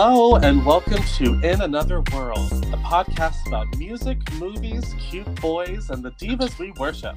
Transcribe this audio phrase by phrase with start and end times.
[0.00, 6.04] Hello, and welcome to In Another World, a podcast about music, movies, cute boys, and
[6.04, 7.16] the divas we worship.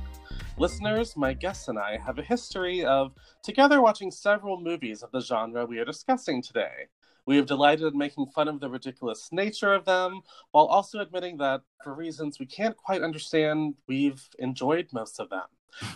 [0.58, 3.14] Listeners, my guests and I have a history of
[3.44, 6.88] together watching several movies of the genre we are discussing today.
[7.28, 11.38] We have delighted in making fun of the ridiculous nature of them, while also admitting
[11.38, 15.46] that, for reasons we can't quite understand, we've enjoyed most of them.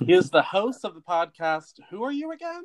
[0.05, 2.61] he is the host of the podcast, Who Are You Again?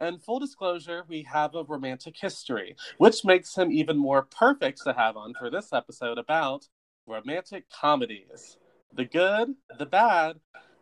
[0.00, 4.92] And full disclosure, we have a romantic history, which makes him even more perfect to
[4.92, 6.68] have on for this episode about
[7.06, 8.58] romantic comedies
[8.94, 10.36] the good, the bad,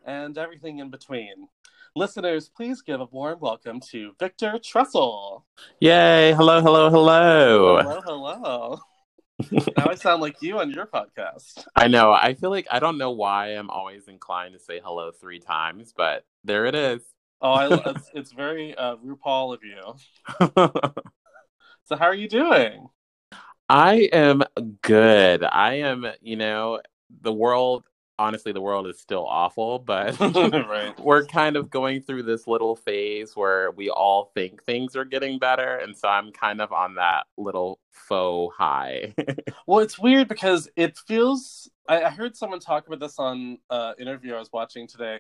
[0.05, 1.49] and everything in between.
[1.95, 5.45] Listeners, please give a warm welcome to Victor Trussell.
[5.81, 6.35] Yay!
[6.35, 7.79] Hello, hello, hello.
[7.83, 8.81] Hello, hello.
[9.79, 11.65] now I sound like you on your podcast.
[11.75, 12.13] I know.
[12.13, 15.95] I feel like I don't know why I'm always inclined to say hello three times,
[15.97, 17.01] but there it is.
[17.41, 19.95] Oh, I, it's, it's very uh, RuPaul of you.
[21.85, 22.89] so, how are you doing?
[23.69, 24.43] I am
[24.83, 25.45] good.
[25.45, 26.81] I am, you know,
[27.21, 27.85] the world,
[28.19, 30.99] honestly, the world is still awful, but right.
[31.05, 35.39] we're kind of going through this little phase where we all think things are getting
[35.39, 35.79] better.
[35.79, 39.15] And so I'm kind of on that little faux high.
[39.67, 43.59] well, it's weird because it feels, I, I heard someone talk about this on an
[43.69, 45.19] uh, interview I was watching today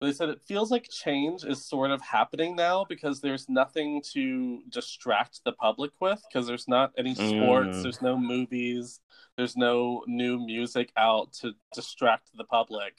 [0.00, 4.60] they said it feels like change is sort of happening now because there's nothing to
[4.68, 7.82] distract the public with because there's not any sports, mm.
[7.82, 9.00] there's no movies,
[9.36, 12.94] there's no new music out to distract the public.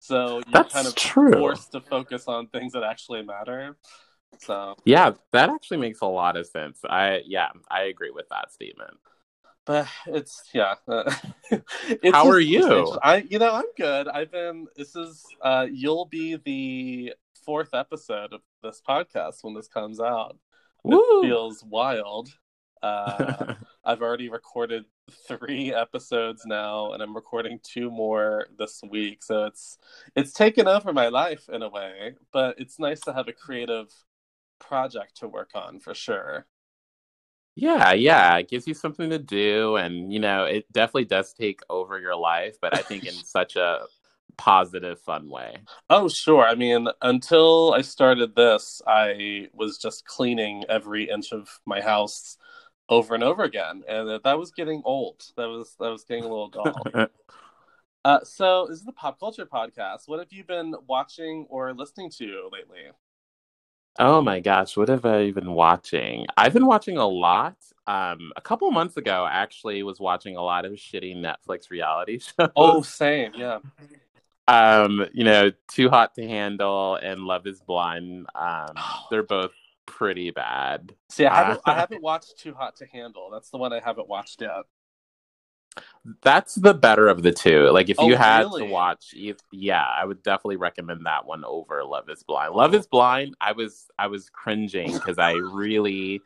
[0.00, 1.32] So you're That's kind of true.
[1.32, 3.76] forced to focus on things that actually matter.
[4.38, 6.80] So Yeah, that actually makes a lot of sense.
[6.88, 8.96] I yeah, I agree with that statement
[9.64, 10.74] but it's yeah.
[10.88, 11.12] Uh,
[11.50, 12.98] it's How are you?
[13.02, 14.08] I you know I'm good.
[14.08, 14.66] I've been.
[14.76, 20.36] This is uh, you'll be the fourth episode of this podcast when this comes out.
[20.84, 22.28] It feels wild.
[22.82, 24.86] Uh, I've already recorded
[25.28, 29.22] three episodes now, and I'm recording two more this week.
[29.22, 29.76] So it's
[30.16, 33.92] it's taken over my life in a way, but it's nice to have a creative
[34.58, 36.46] project to work on for sure.
[37.56, 41.60] Yeah, yeah, it gives you something to do, and you know, it definitely does take
[41.68, 43.86] over your life, but I think in such a
[44.36, 45.58] positive, fun way.
[45.90, 46.46] Oh, sure.
[46.46, 52.38] I mean, until I started this, I was just cleaning every inch of my house
[52.88, 55.22] over and over again, and that was getting old.
[55.36, 56.82] That was that was getting a little dull.
[58.04, 60.02] uh, so, this is the pop culture podcast.
[60.06, 62.90] What have you been watching or listening to lately?
[63.98, 66.26] Oh my gosh, what have I been watching?
[66.36, 67.56] I've been watching a lot.
[67.86, 72.18] Um, a couple months ago, I actually was watching a lot of shitty Netflix reality
[72.38, 72.50] shows.
[72.56, 73.58] Oh, same, yeah.
[74.46, 78.26] Um, you know, Too Hot to Handle and Love Is Blind.
[78.34, 78.74] Um,
[79.10, 79.52] they're both
[79.86, 80.94] pretty bad.
[81.08, 83.30] See, I haven't, uh, I haven't watched Too Hot to Handle.
[83.32, 84.50] That's the one I haven't watched yet.
[86.22, 87.70] That's the better of the two.
[87.70, 88.62] Like if oh, you had really?
[88.62, 89.14] to watch,
[89.52, 92.54] yeah, I would definitely recommend that one over Love Is Blind.
[92.54, 96.22] Love Is Blind, I was I was cringing because I really,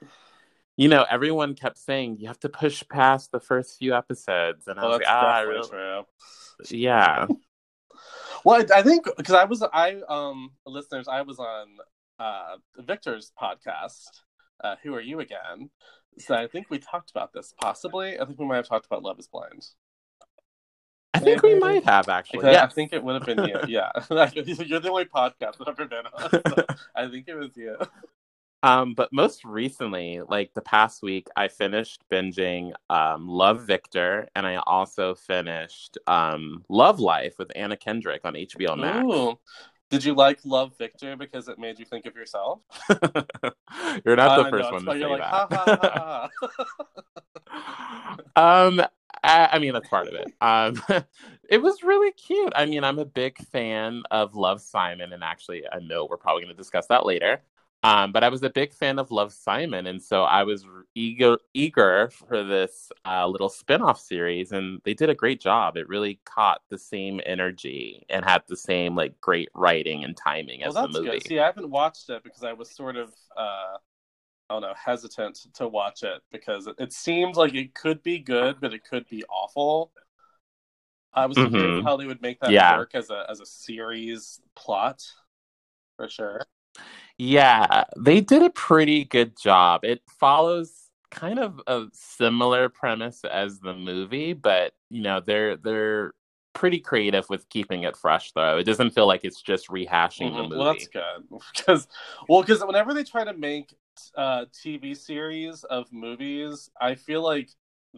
[0.77, 4.78] you know, everyone kept saying you have to push past the first few episodes, and
[4.78, 6.04] I was like, ah, really, true.
[6.71, 7.27] yeah.
[8.44, 11.66] well, I think because I was I um listeners, I was on
[12.21, 14.09] uh Victor's podcast.
[14.62, 15.69] Uh, Who are you again?
[16.19, 18.19] So I think we talked about this possibly.
[18.19, 19.67] I think we might have talked about Love Is Blind.
[21.15, 22.51] I think we might have actually.
[22.51, 23.59] Yeah, I think it would have been you.
[23.69, 26.31] Yeah, you're the only podcast I've ever been on.
[26.31, 26.67] So
[26.97, 27.77] I think it was you.
[28.63, 34.47] Um, but most recently, like the past week, I finished binging um, Love Victor, and
[34.47, 39.05] I also finished um, Love Life with Anna Kendrick on HBO Max.
[39.05, 39.39] Ooh.
[39.91, 42.61] Did you like Love Victor because it made you think of yourself?
[44.05, 45.28] You're not the uh, first one to say like, that.
[45.28, 46.31] Ha, ha,
[48.37, 48.81] ha, um,
[49.22, 50.32] I, I, mean that's part of it.
[50.41, 50.82] Um,
[51.49, 52.53] it was really cute.
[52.54, 56.42] I mean, I'm a big fan of Love Simon, and actually, I know we're probably
[56.42, 57.42] going to discuss that later.
[57.84, 60.65] Um, but I was a big fan of Love Simon, and so I was
[60.95, 65.77] eager eager for this uh, little spin-off series, and they did a great job.
[65.77, 70.60] It really caught the same energy and had the same like great writing and timing
[70.60, 71.19] well, as the movie.
[71.19, 71.27] Good.
[71.27, 73.77] See, I haven't watched it because I was sort of uh,
[74.48, 78.19] I don't know hesitant to watch it because it, it seemed like it could be
[78.19, 79.92] good, but it could be awful.
[81.13, 81.53] I was mm-hmm.
[81.53, 82.78] wondering how they would make that yeah.
[82.78, 85.03] work as a as a series plot,
[85.98, 86.47] for sure.
[87.19, 89.84] Yeah, they did a pretty good job.
[89.84, 90.72] It follows
[91.11, 96.13] kind of a similar premise as the movie, but you know, they're they're
[96.55, 98.59] pretty creative with keeping it fresh though.
[98.59, 100.37] It doesn't feel like it's just rehashing mm-hmm.
[100.37, 100.57] the movie.
[100.57, 101.03] Well, that's good.
[101.57, 101.89] Because
[102.28, 103.75] well, because whenever they try to make
[104.17, 107.51] uh, TV series of movies, I feel like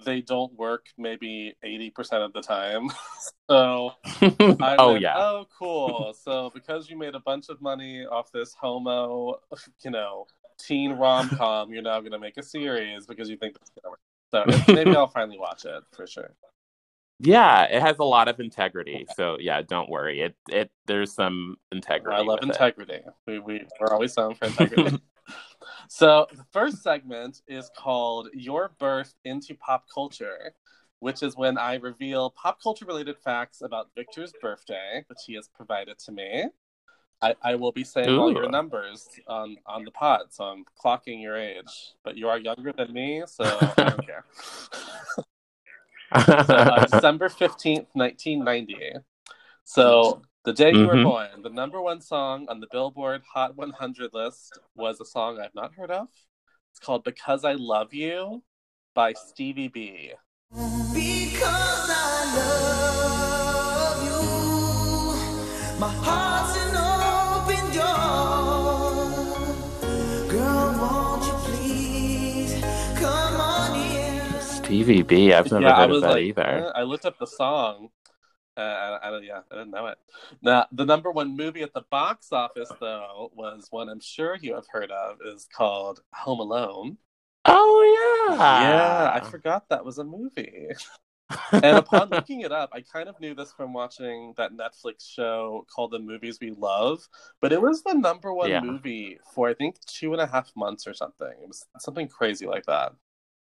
[0.04, 2.88] they don't work maybe 80% of the time.
[3.50, 5.14] so, I oh, yeah.
[5.16, 6.14] Oh, cool.
[6.14, 9.40] so, because you made a bunch of money off this homo,
[9.84, 10.26] you know,
[10.58, 13.84] teen rom com, you're now going to make a series because you think it's going
[13.84, 14.66] to work.
[14.66, 16.34] So, maybe I'll finally watch it for sure.
[17.18, 19.06] Yeah, it has a lot of integrity.
[19.16, 20.20] So yeah, don't worry.
[20.20, 22.14] It it there's some integrity.
[22.14, 22.94] I love integrity.
[22.94, 23.06] It.
[23.26, 24.98] We we we're always known for integrity.
[25.88, 30.54] So the first segment is called Your Birth into Pop Culture,
[31.00, 35.48] which is when I reveal pop culture related facts about Victor's birthday, which he has
[35.48, 36.46] provided to me.
[37.22, 38.20] I, I will be saying Ooh.
[38.20, 41.94] all your numbers on, on the pod, so I'm clocking your age.
[42.04, 44.24] But you are younger than me, so I don't care.
[46.44, 48.76] so, uh, December 15th, 1990.
[49.64, 50.98] So the day you mm-hmm.
[50.98, 55.40] were born, the number one song on the Billboard Hot 100 list was a song
[55.40, 56.06] I've not heard of.
[56.70, 58.44] It's called Because I Love You
[58.94, 60.12] by Stevie B.
[60.52, 62.30] Because I
[63.90, 66.76] love you, my heart's an
[67.42, 69.00] open door.
[70.30, 72.54] Girl, won't you please
[73.00, 74.40] come on in?
[74.40, 76.72] Stevie B, I've never yeah, heard of that like, either.
[76.76, 77.88] I looked up the song
[78.56, 79.98] uh, I, I, yeah, I didn't know it.
[80.42, 84.54] Now, the number one movie at the box office, though, was one I'm sure you
[84.54, 85.18] have heard of.
[85.24, 86.98] is called Home Alone.
[87.44, 89.12] Oh yeah, yeah.
[89.14, 90.68] I forgot that was a movie.
[91.52, 95.66] and upon looking it up, I kind of knew this from watching that Netflix show
[95.72, 97.06] called The Movies We Love,
[97.40, 98.60] but it was the number one yeah.
[98.60, 101.32] movie for I think two and a half months or something.
[101.42, 102.92] It was something crazy like that.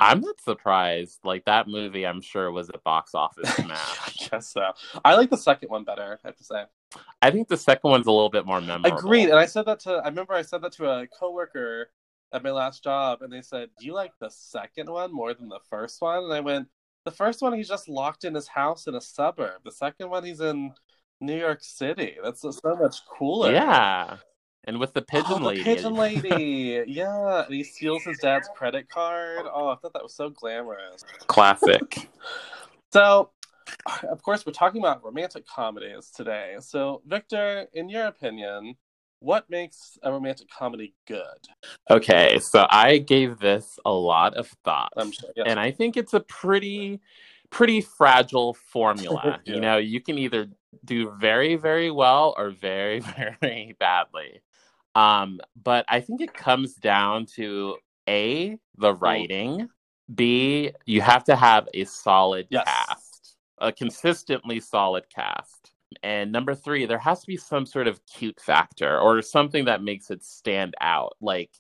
[0.01, 1.19] I'm not surprised.
[1.25, 3.99] Like that movie, I'm sure was a box office smash.
[4.07, 4.73] I guess so.
[5.05, 6.19] I like the second one better.
[6.25, 6.65] I have to say.
[7.21, 8.99] I think the second one's a little bit more memorable.
[8.99, 9.29] Agreed.
[9.29, 9.95] And I said that to.
[9.95, 11.91] I remember I said that to a coworker
[12.33, 15.49] at my last job, and they said, "Do you like the second one more than
[15.49, 16.69] the first one?" And I went,
[17.05, 19.63] "The first one, he's just locked in his house in a suburb.
[19.65, 20.73] The second one, he's in."
[21.21, 22.17] New York City.
[22.23, 23.53] That's so much cooler.
[23.53, 24.19] Yeah.
[24.69, 25.65] And with the oh, pigeon oh, lady.
[25.65, 26.85] pigeon lady.
[26.87, 27.45] yeah.
[27.45, 29.47] And he steals his dad's credit card.
[29.51, 31.03] Oh, I thought that was so glamorous.
[31.27, 32.11] Classic.
[32.93, 33.31] so,
[34.07, 36.57] of course, we're talking about romantic comedies today.
[36.61, 38.75] So, Victor, in your opinion,
[39.21, 41.49] what makes a romantic comedy good?
[41.91, 44.93] Okay, so I gave this a lot of thought.
[44.97, 45.47] Sure, yes.
[45.47, 47.01] And I think it's a pretty
[47.51, 49.41] pretty fragile formula.
[49.47, 49.55] yeah.
[49.55, 50.49] You know, you can either
[50.85, 53.01] do very very well or very
[53.41, 54.43] very badly.
[54.99, 57.77] Um, but I think it comes down to
[58.09, 59.69] A, the writing,
[60.13, 62.65] B, you have to have a solid yes.
[62.65, 65.71] cast, a consistently solid cast.
[66.03, 69.85] And number three, there has to be some sort of cute factor or something that
[69.85, 71.17] makes it stand out.
[71.21, 71.53] Like,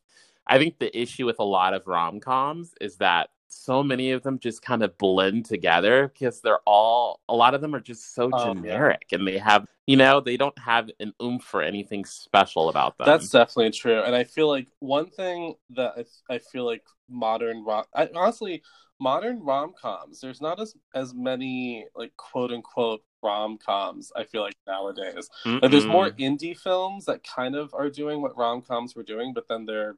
[0.48, 4.22] I think the issue with a lot of rom coms is that so many of
[4.22, 8.14] them just kind of blend together because they're all a lot of them are just
[8.14, 9.18] so oh, generic yeah.
[9.18, 13.06] and they have you know they don't have an oomph for anything special about them.
[13.06, 17.64] That's definitely true and i feel like one thing that i, I feel like modern
[17.64, 18.62] rom I, honestly
[19.00, 25.28] modern rom-coms there's not as as many like quote unquote rom-coms i feel like nowadays.
[25.44, 29.46] Like, there's more indie films that kind of are doing what rom-coms were doing but
[29.48, 29.96] then they're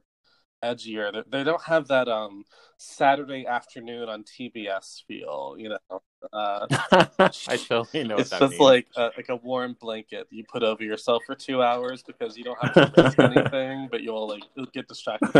[0.63, 1.11] edgier.
[1.11, 2.45] They, they don't have that um
[2.77, 6.01] Saturday afternoon on TBS feel, you know.
[6.33, 6.67] Uh,
[7.47, 8.17] I totally know.
[8.17, 8.59] It's just means.
[8.59, 12.43] like a, like a warm blanket you put over yourself for two hours because you
[12.43, 15.31] don't have to risk anything, but you'll like you'll get distracted.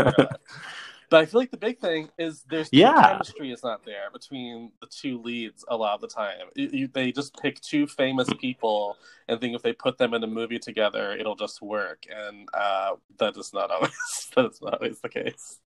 [1.12, 3.10] But I feel like the big thing is there's yeah.
[3.10, 6.46] chemistry is not there between the two leads a lot of the time.
[6.56, 8.96] It, you, they just pick two famous people
[9.28, 12.92] and think if they put them in a movie together, it'll just work, and uh,
[13.18, 13.92] that is not always
[14.34, 15.60] that's not always the case.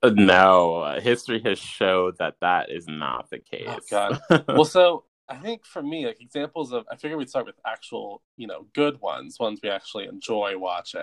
[0.00, 3.66] Uh, no, history has showed that that is not the case.
[3.66, 4.20] Oh, God.
[4.46, 8.22] well, so I think for me, like examples of, I figure we'd start with actual,
[8.36, 11.02] you know, good ones, ones we actually enjoy watching.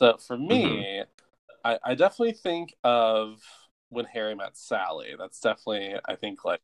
[0.00, 1.02] So for me, mm-hmm.
[1.64, 3.40] I, I definitely think of
[3.90, 5.14] when Harry met Sally.
[5.18, 6.60] That's definitely, I think, like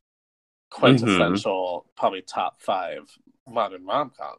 [0.70, 1.90] quintessential, mm-hmm.
[1.96, 3.10] probably top five
[3.48, 4.36] modern rom com.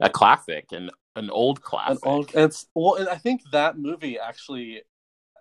[0.00, 2.04] A classic and an old classic.
[2.04, 4.82] An old, it's well, and I think that movie actually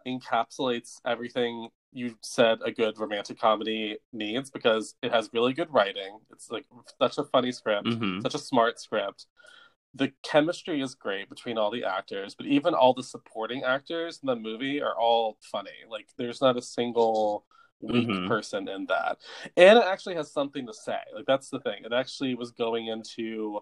[0.08, 6.20] encapsulates everything you said a good romantic comedy needs because it has really good writing.
[6.32, 6.66] It's like
[7.00, 8.22] such a funny script, mm-hmm.
[8.22, 9.26] such a smart script
[9.94, 14.28] the chemistry is great between all the actors, but even all the supporting actors in
[14.28, 15.70] the movie are all funny.
[15.90, 17.46] Like there's not a single
[17.82, 18.28] weak mm-hmm.
[18.28, 19.18] person in that.
[19.58, 21.00] And it actually has something to say.
[21.14, 21.84] Like that's the thing.
[21.84, 23.60] It actually was going into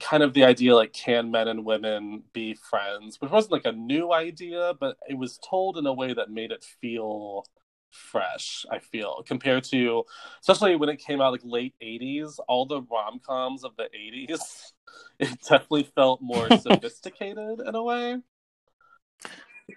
[0.00, 3.72] kind of the idea like can men and women be friends, which wasn't like a
[3.72, 7.44] new idea, but it was told in a way that made it feel
[7.92, 10.02] fresh i feel compared to
[10.40, 14.72] especially when it came out like late 80s all the rom-coms of the 80s
[15.18, 18.18] it definitely felt more sophisticated in a way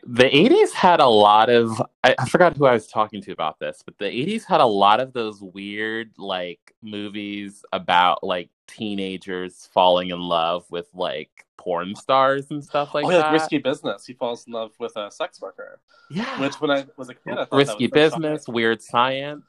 [0.03, 3.59] the 80s had a lot of I, I, forgot who i was talking to about
[3.59, 9.69] this but the 80s had a lot of those weird like movies about like teenagers
[9.73, 13.23] falling in love with like porn stars and stuff like oh, yeah, that.
[13.25, 14.05] Like risky business.
[14.05, 15.79] He falls in love with a sex worker.
[16.09, 16.39] Yeah.
[16.39, 19.43] Which when I was a kid, I risky business, weird science.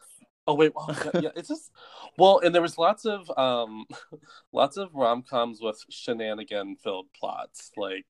[0.46, 1.72] Oh wait, well, yeah, it's just
[2.16, 3.86] well, and there was lots of um,
[4.52, 8.06] lots of rom coms with shenanigan filled plots, like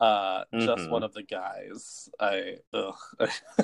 [0.00, 0.60] uh, mm-hmm.
[0.60, 2.08] just one of the guys.
[2.20, 2.94] I ugh.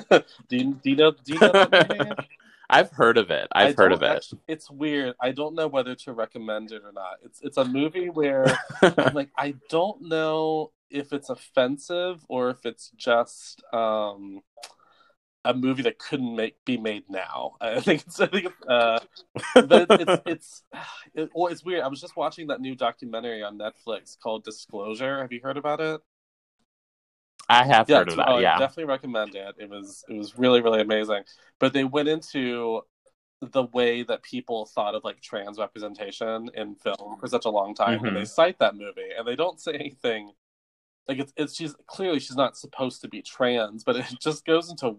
[0.49, 1.67] do, you, do you know do you know
[2.69, 3.49] I've heard of it.
[3.51, 4.15] I've heard of it.
[4.15, 5.13] Actually, it's weird.
[5.19, 7.17] I don't know whether to recommend it or not.
[7.23, 12.65] It's it's a movie where I'm like I don't know if it's offensive or if
[12.65, 14.41] it's just um
[15.43, 17.55] a movie that couldn't make be made now.
[17.61, 18.99] I think it's I think it's, uh,
[19.55, 20.63] it's
[21.15, 21.81] it's well, it's weird.
[21.81, 25.21] I was just watching that new documentary on Netflix called Disclosure.
[25.21, 26.01] Have you heard about it?
[27.49, 28.29] I have yeah, heard of that.
[28.29, 29.55] Oh, yeah, I definitely recommend it.
[29.57, 31.23] It was it was really really amazing.
[31.59, 32.81] But they went into
[33.41, 37.73] the way that people thought of like trans representation in film for such a long
[37.73, 38.05] time, mm-hmm.
[38.05, 38.27] and they mm-hmm.
[38.27, 40.31] cite that movie, and they don't say anything.
[41.07, 44.69] Like it's it's she's clearly she's not supposed to be trans, but it just goes
[44.69, 44.97] into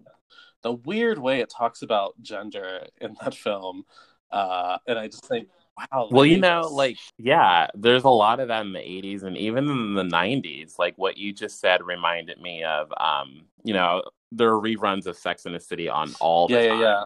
[0.62, 3.84] the weird way it talks about gender in that film,
[4.30, 6.08] uh, and I just think Wow.
[6.10, 9.68] Well, you know, like, yeah, there's a lot of that in the 80s and even
[9.68, 10.78] in the 90s.
[10.78, 15.16] Like, what you just said reminded me of, um, you know, there are reruns of
[15.16, 16.80] Sex in the City on all the yeah, time.
[16.80, 17.04] Yeah, yeah.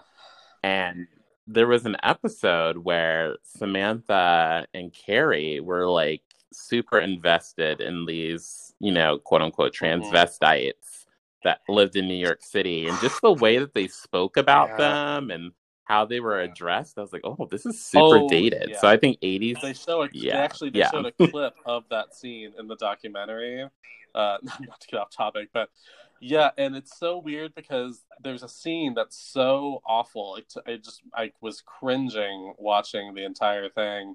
[0.63, 1.07] And
[1.47, 6.23] there was an episode where Samantha and Carrie were like
[6.57, 10.03] super invested in these, you know, quote unquote mm-hmm.
[10.03, 11.05] transvestites
[11.45, 14.77] that lived in New York City and just the way that they spoke about yeah.
[14.77, 15.53] them and
[15.85, 18.71] how they were addressed, I was like, oh, this is super oh, dated.
[18.71, 18.81] Yeah.
[18.81, 19.61] So I think 80s.
[19.63, 20.33] They show a, yeah.
[20.33, 20.91] They actually they yeah.
[20.91, 23.69] showed a clip of that scene in the documentary.
[24.15, 25.69] Uh, not to get off topic, but
[26.21, 30.37] yeah, and it's so weird because there's a scene that's so awful.
[30.37, 34.15] It, I just I was cringing watching the entire thing,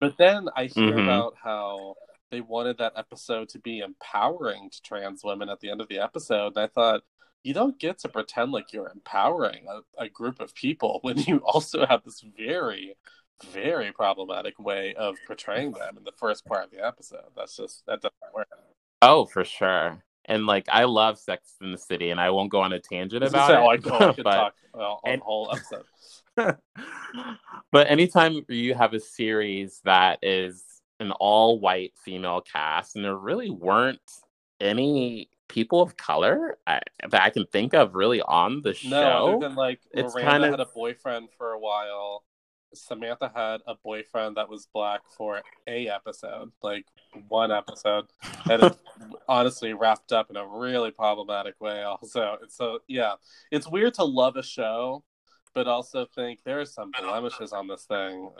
[0.00, 1.00] but then I hear mm-hmm.
[1.00, 1.94] about how
[2.30, 5.98] they wanted that episode to be empowering to trans women at the end of the
[5.98, 7.02] episode, and I thought
[7.42, 11.38] you don't get to pretend like you're empowering a, a group of people when you
[11.44, 12.96] also have this very
[13.52, 17.24] very problematic way of portraying them in the first part of the episode.
[17.36, 18.48] That's just that doesn't work.
[19.02, 20.02] Oh, for sure.
[20.26, 23.24] And like I love Sex in the City, and I won't go on a tangent
[23.24, 23.56] about say, it.
[23.56, 25.84] I, oh, I could but, talk well, on and, the whole episode.
[27.72, 30.64] but anytime you have a series that is
[30.98, 34.00] an all-white female cast, and there really weren't
[34.60, 38.88] any people of color I, that I can think of really on the show.
[38.88, 40.50] No, other than like it's Miranda kind of...
[40.52, 42.24] had a boyfriend for a while.
[42.72, 46.86] Samantha had a boyfriend that was black for a episode, like
[47.28, 48.06] one episode,
[48.48, 48.78] and it
[49.28, 51.82] honestly wrapped up in a really problematic way.
[51.82, 53.14] Also, so yeah,
[53.50, 55.02] it's weird to love a show,
[55.54, 58.30] but also think there's some blemishes on this thing.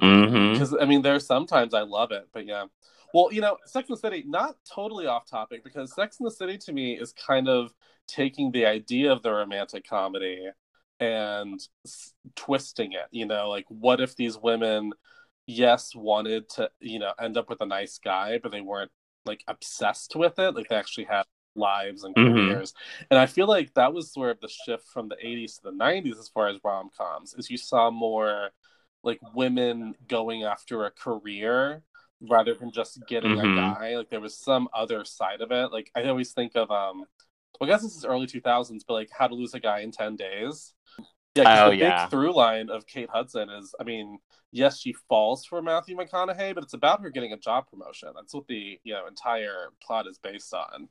[0.00, 0.82] Because mm-hmm.
[0.82, 2.66] I mean, there's sometimes I love it, but yeah.
[3.12, 6.30] Well, you know, Sex and the City, not totally off topic, because Sex and the
[6.30, 7.74] City to me is kind of
[8.06, 10.48] taking the idea of the romantic comedy
[11.00, 13.06] and s- twisting it.
[13.10, 14.92] You know, like what if these women,
[15.46, 18.92] yes, wanted to, you know, end up with a nice guy, but they weren't
[19.24, 20.54] like obsessed with it.
[20.54, 22.34] Like they actually had lives and mm-hmm.
[22.34, 22.72] careers.
[22.72, 23.04] Mm-hmm.
[23.10, 25.72] And I feel like that was sort of the shift from the 80s to the
[25.72, 28.50] 90s as far as rom coms, is you saw more
[29.02, 31.82] like women going after a career
[32.28, 33.58] rather than just getting mm-hmm.
[33.58, 33.96] a guy.
[33.96, 35.72] Like there was some other side of it.
[35.72, 37.04] Like I always think of um
[37.58, 39.80] well, I guess this is early two thousands, but like how to lose a guy
[39.80, 40.74] in ten days.
[41.34, 42.04] Yeah, oh, the yeah.
[42.04, 44.18] big through line of Kate Hudson is, I mean,
[44.50, 48.08] yes, she falls for Matthew McConaughey, but it's about her getting a job promotion.
[48.16, 50.88] That's what the you know entire plot is based on.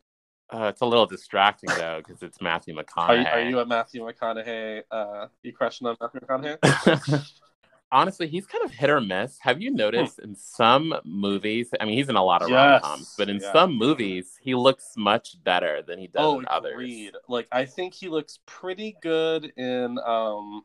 [0.51, 3.09] Uh, it's a little distracting though because it's Matthew McConaughey.
[3.09, 4.83] Are you, are you a Matthew McConaughey?
[4.89, 7.31] Uh, you crushing on Matthew McConaughey?
[7.91, 9.37] honestly, he's kind of hit or miss.
[9.39, 11.69] Have you noticed in some movies?
[11.79, 12.81] I mean, he's in a lot of yes.
[12.81, 16.45] rom coms, but in some movies, he looks much better than he does oh, in
[16.49, 17.13] agreed.
[17.27, 19.99] Like, I think he looks pretty good in.
[19.99, 20.63] um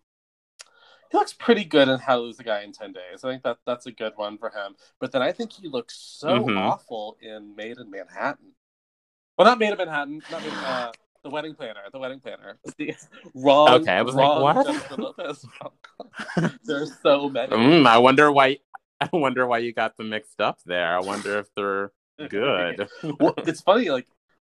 [1.10, 3.22] he looks pretty good in How to Lose a Guy in Ten Days.
[3.22, 4.74] I think that that's a good one for him.
[4.98, 6.58] But then I think he looks so mm-hmm.
[6.58, 8.52] awful in Maid in Manhattan.
[9.36, 10.22] Well, not Maid in Manhattan.
[10.30, 12.58] Not Maid, uh, the wedding planner, the wedding planner.
[12.78, 12.94] The
[13.34, 13.68] wrong.
[13.70, 15.72] Okay, I was like, what?
[16.64, 17.56] There's so many.
[17.56, 18.58] Mm, I wonder why.
[19.00, 20.96] I wonder why you got them mixed up there.
[20.96, 21.92] I wonder if they're
[22.28, 22.88] good.
[23.18, 23.90] well, it's funny.
[23.90, 24.06] Like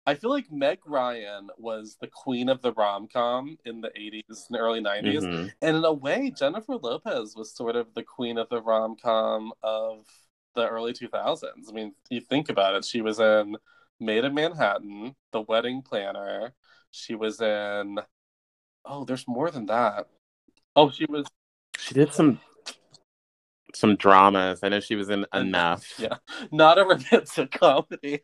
[0.07, 4.49] I feel like Meg Ryan was the queen of the rom com in the 80s
[4.49, 5.21] and early 90s.
[5.21, 5.47] Mm-hmm.
[5.61, 9.51] And in a way, Jennifer Lopez was sort of the queen of the rom com
[9.63, 10.05] of
[10.53, 11.43] the early 2000s.
[11.67, 13.57] I mean, you think about it, she was in
[13.99, 16.53] Maid in Manhattan, The Wedding Planner.
[16.91, 17.99] She was in,
[18.85, 20.07] oh, there's more than that.
[20.75, 21.25] Oh, she was.
[21.77, 22.39] She did some
[23.73, 24.59] some dramas.
[24.63, 25.99] I know she was in Enough.
[25.99, 26.17] Yeah,
[26.51, 28.21] not a romantic comedy.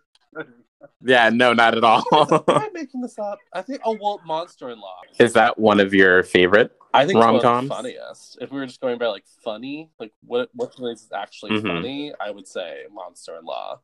[1.02, 2.04] Yeah, no, not at all.
[2.12, 3.40] Am I making this up?
[3.54, 3.82] I think.
[3.86, 5.02] Oh well, Monster in Law.
[5.20, 6.72] Is that one of your favorite?
[6.94, 7.70] I think rom coms.
[7.70, 8.38] Funniest.
[8.42, 11.68] If we were just going by like funny, like what what is actually mm-hmm.
[11.68, 13.80] funny, I would say Monster in Law,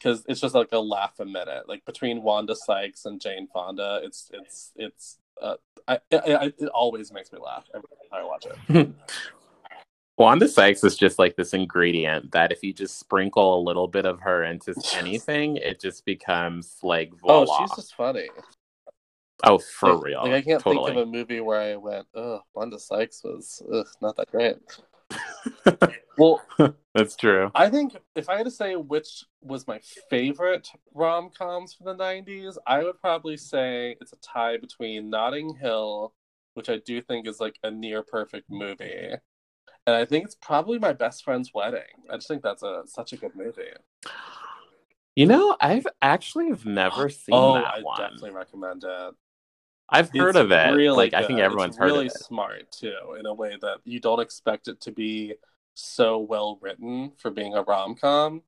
[0.00, 1.68] because it's just like a laugh a minute.
[1.68, 5.18] Like between Wanda Sykes and Jane Fonda, it's it's it's.
[5.40, 5.56] Uh,
[5.88, 8.90] I, I, I it always makes me laugh every time I watch it.
[10.18, 14.04] Wanda Sykes is just like this ingredient that if you just sprinkle a little bit
[14.04, 17.46] of her into anything, it just becomes like voila.
[17.48, 18.28] Oh, she's just funny.
[19.44, 20.22] Oh, for like, real.
[20.22, 20.92] Like I can't totally.
[20.92, 24.56] think of a movie where I went, "Oh, Wanda Sykes was ugh, not that great."
[26.18, 26.42] well,
[26.94, 27.50] that's true.
[27.54, 32.02] I think if I had to say which was my favorite rom coms from the
[32.02, 36.14] '90s, I would probably say it's a tie between Notting Hill,
[36.54, 39.14] which I do think is like a near perfect movie,
[39.86, 41.80] and I think it's probably my best friend's wedding.
[42.10, 43.72] I just think that's a such a good movie.
[45.16, 48.00] You know, I've actually have never seen oh, that I one.
[48.00, 49.14] definitely recommend it.
[49.90, 50.74] I've heard it's of it.
[50.74, 51.24] Really like good.
[51.24, 52.14] I think everyone's it's heard really of it.
[52.14, 55.34] Really smart too, in a way that you don't expect it to be
[55.74, 58.42] so well written for being a rom com.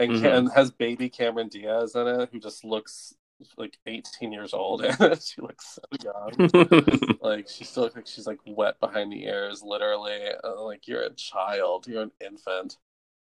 [0.00, 0.46] And, mm-hmm.
[0.48, 3.14] has baby Cameron Diaz in it, who just looks
[3.56, 8.26] like 18 years old and she looks so young like she still looks like she's
[8.26, 12.76] like wet behind the ears literally uh, like you're a child you're an infant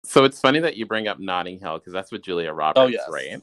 [0.05, 2.87] so it's funny that you bring up notting hill because that's what julia roberts oh,
[2.87, 3.07] yes.
[3.09, 3.41] right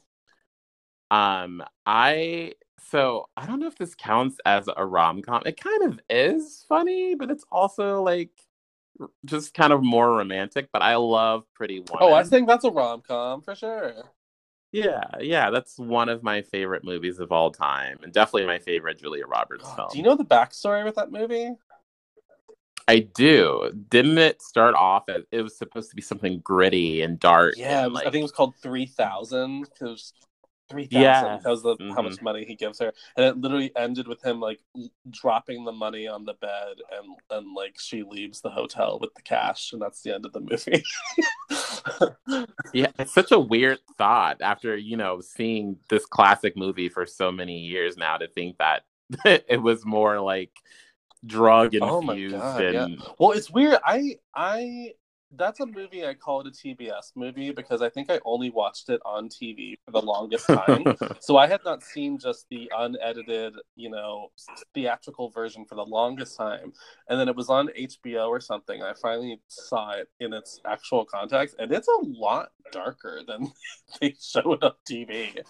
[1.10, 2.52] um i
[2.90, 7.14] so i don't know if this counts as a rom-com it kind of is funny
[7.14, 8.30] but it's also like
[9.24, 12.70] just kind of more romantic but i love pretty woman oh i think that's a
[12.70, 13.94] rom-com for sure
[14.72, 19.00] yeah, yeah, that's one of my favorite movies of all time, and definitely my favorite
[19.00, 19.88] Julia Roberts film.
[19.90, 21.50] Do you know the backstory with that movie?
[22.86, 23.70] I do.
[23.88, 27.54] Didn't it start off as it was supposed to be something gritty and dark?
[27.56, 28.06] Yeah, and like...
[28.06, 30.12] I think it was called Three Thousand because
[30.70, 31.02] three thousand.
[31.02, 31.92] Yeah, that was the, mm-hmm.
[31.92, 34.60] how much money he gives her, and it literally ended with him like
[35.10, 39.22] dropping the money on the bed, and and like she leaves the hotel with the
[39.22, 40.82] cash, and that's the end of the movie.
[42.72, 47.30] yeah, it's such a weird thought after you know seeing this classic movie for so
[47.30, 48.84] many years now to think that
[49.24, 50.52] it was more like
[51.26, 51.92] drug infused.
[51.92, 52.98] Oh my God, and...
[52.98, 53.06] yeah.
[53.18, 53.78] Well, it's weird.
[53.84, 54.92] I I
[55.36, 58.88] that's a movie I call it a TBS movie because I think I only watched
[58.88, 60.84] it on TV for the longest time.
[61.20, 64.28] so I had not seen just the unedited, you know,
[64.74, 66.72] theatrical version for the longest time.
[67.08, 68.82] And then it was on HBO or something.
[68.82, 73.52] I finally saw it in its actual context, and it's a lot darker than
[74.00, 75.42] they showed on TV.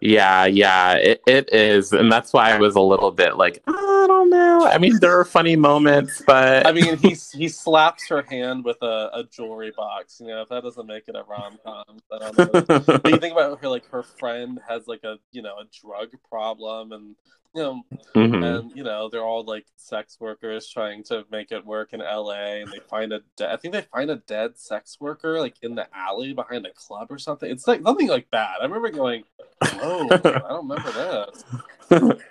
[0.00, 1.92] Yeah, yeah, it, it is.
[1.92, 4.66] And that's why I was a little bit like, I don't know.
[4.66, 8.76] I mean, there are funny moments, but I mean, he he slaps her hand with
[8.82, 10.20] a, a jewelry box.
[10.20, 12.26] You know, if that doesn't make it a rom com, know.
[12.26, 15.64] Um, but you think about her, like her friend has like a you know a
[15.80, 17.16] drug problem, and
[17.56, 17.82] you know,
[18.14, 18.42] mm-hmm.
[18.42, 22.60] and you know they're all like sex workers trying to make it work in L.A.
[22.60, 25.74] And they find a, de- I think they find a dead sex worker like in
[25.74, 27.50] the alley behind a club or something.
[27.50, 28.56] It's like nothing like that.
[28.60, 29.24] I remember going,
[29.62, 31.44] "Oh, I don't remember this."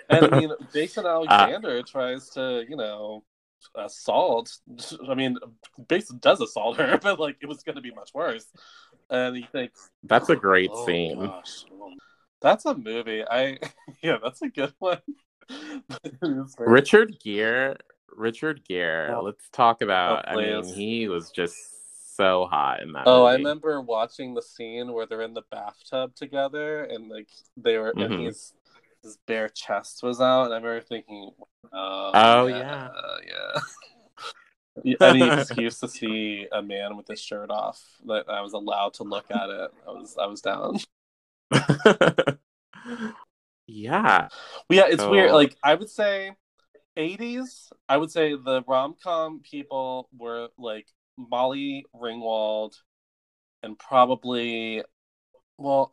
[0.10, 3.24] and I mean, Jason uh, Alexander uh, tries to, you know,
[3.74, 4.56] assault.
[5.10, 5.38] I mean,
[5.90, 8.46] Jason does assault her, but like it was going to be much worse.
[9.10, 11.26] And he thinks that's a great oh, scene.
[11.26, 11.66] Gosh.
[12.46, 13.24] That's a movie.
[13.28, 13.58] I
[14.04, 15.02] yeah, that's a good one.
[16.60, 17.76] Richard Gere.
[18.16, 19.12] Richard Gere.
[19.12, 19.24] Oh.
[19.24, 20.26] Let's talk about.
[20.28, 21.58] Oh, I mean, he was just
[22.16, 23.06] so hot in that.
[23.08, 23.30] Oh, movie.
[23.30, 27.94] I remember watching the scene where they're in the bathtub together, and like they were,
[27.94, 28.14] mm-hmm.
[28.14, 28.54] and he's
[29.02, 31.32] his bare chest was out, and I remember thinking,
[31.74, 32.90] "Oh, oh yeah,
[33.26, 38.94] yeah." Any excuse to see a man with his shirt off that I was allowed
[38.96, 40.78] to look at it, I was I was down.
[43.68, 44.28] yeah.
[44.70, 45.12] Well, yeah, it's oh.
[45.12, 45.32] weird.
[45.32, 46.32] Like I would say
[46.98, 52.76] 80s, I would say the rom-com people were like Molly Ringwald
[53.64, 54.84] and probably
[55.58, 55.92] well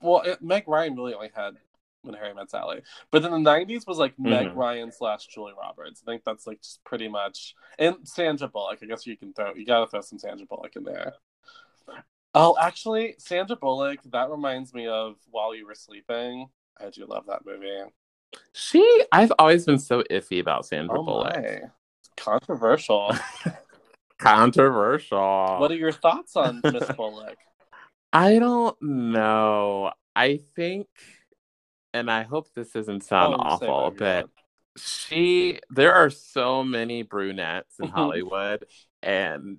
[0.00, 1.54] well Meg Ryan really only had
[2.02, 2.82] when Harry Met Sally.
[3.10, 4.30] But then the '90s was like mm-hmm.
[4.30, 6.02] Meg Ryan slash Julie Roberts.
[6.04, 8.80] I think that's like just pretty much and Sandra Bullock.
[8.82, 11.14] I guess you can throw you gotta throw some Sandra Bullock in there.
[12.34, 14.00] Oh, actually, Sandra Bullock.
[14.10, 16.48] That reminds me of While You Were Sleeping.
[16.80, 17.90] I do love that movie.
[18.52, 21.36] She, I've always been so iffy about Sandra oh Bullock.
[21.36, 21.60] My.
[22.16, 23.12] Controversial.
[24.18, 25.58] Controversial.
[25.58, 27.36] What are your thoughts on Miss Bullock?
[28.12, 29.92] I don't know.
[30.16, 30.86] I think,
[31.92, 34.28] and I hope this doesn't sound oh, awful, but
[34.76, 38.64] she, there are so many brunettes in Hollywood.
[39.02, 39.58] and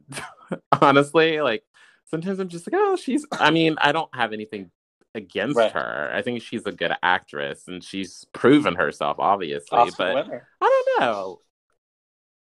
[0.81, 1.63] honestly, like,
[2.05, 4.71] sometimes I'm just like, oh, she's, I mean, I don't have anything
[5.13, 5.71] against right.
[5.71, 6.11] her.
[6.13, 9.77] I think she's a good actress and she's proven herself, obviously.
[9.77, 10.47] Oscar but winner.
[10.61, 11.41] I don't know.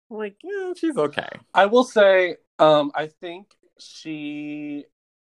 [0.08, 1.28] Like, yeah, she's okay.
[1.54, 4.84] I will say, um, I think she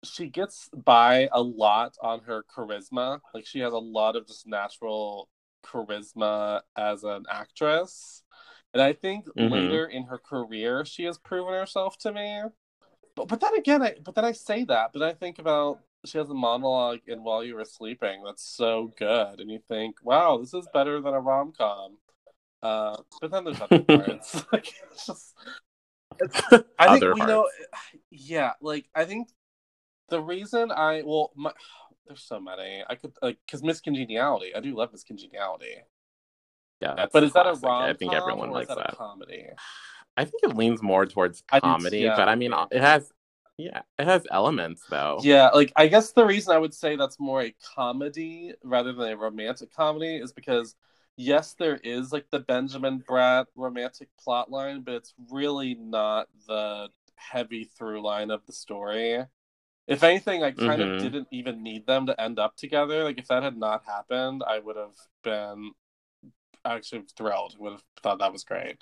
[0.04, 3.20] she gets by a lot on her charisma.
[3.32, 5.28] Like she has a lot of just natural
[5.64, 8.22] charisma as an actress.
[8.72, 9.52] And I think mm-hmm.
[9.52, 12.42] later in her career she has proven herself to me.
[13.16, 16.18] But but then again I but then I say that, but I think about she
[16.18, 20.36] has a monologue in While You Were Sleeping that's so good and you think, wow,
[20.38, 21.96] this is better than a rom com.
[22.62, 24.44] Uh, but then there's other parts.
[24.52, 25.34] like, it's just,
[26.18, 26.42] it's,
[26.78, 27.48] I think we know.
[28.10, 29.28] Yeah, like I think
[30.08, 31.52] the reason I well, my,
[32.06, 32.82] there's so many.
[32.88, 34.54] I could like because Miss Congeniality.
[34.54, 35.76] I do love Miss Congeniality.
[36.80, 37.60] Yeah, but is classic.
[37.60, 37.82] that a rom?
[37.82, 38.96] I think everyone likes that, that.
[38.96, 39.46] comedy.
[40.16, 42.16] I think it leans more towards comedy, yeah.
[42.16, 43.12] but I mean, it has
[43.56, 45.20] yeah, it has elements though.
[45.22, 49.12] Yeah, like I guess the reason I would say that's more a comedy rather than
[49.12, 50.74] a romantic comedy is because
[51.16, 56.88] yes, there is like the Benjamin Bratt romantic plot line, but it's really not the
[57.14, 59.24] heavy through line of the story.
[59.86, 60.94] If anything, I kind mm-hmm.
[60.94, 63.04] of didn't even need them to end up together.
[63.04, 65.72] Like if that had not happened, I would have been
[66.64, 67.54] actually thrilled.
[67.58, 68.78] Would have thought that was great.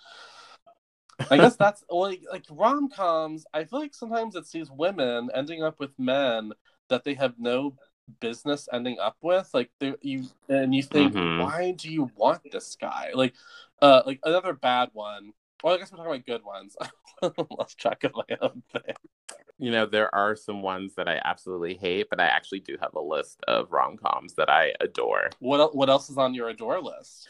[1.31, 3.44] I guess that's like like rom coms.
[3.53, 6.53] I feel like sometimes it's these women ending up with men
[6.88, 7.77] that they have no
[8.20, 9.48] business ending up with.
[9.53, 9.70] Like
[10.01, 11.42] you and you think, mm-hmm.
[11.42, 13.11] why do you want this guy?
[13.14, 13.35] Like,
[13.81, 15.33] uh, like another bad one.
[15.62, 16.77] Well, I guess we're talking about good ones.
[17.59, 18.94] lost track of my own thing.
[19.59, 22.94] You know, there are some ones that I absolutely hate, but I actually do have
[22.94, 25.31] a list of rom coms that I adore.
[25.38, 27.29] What What else is on your adore list?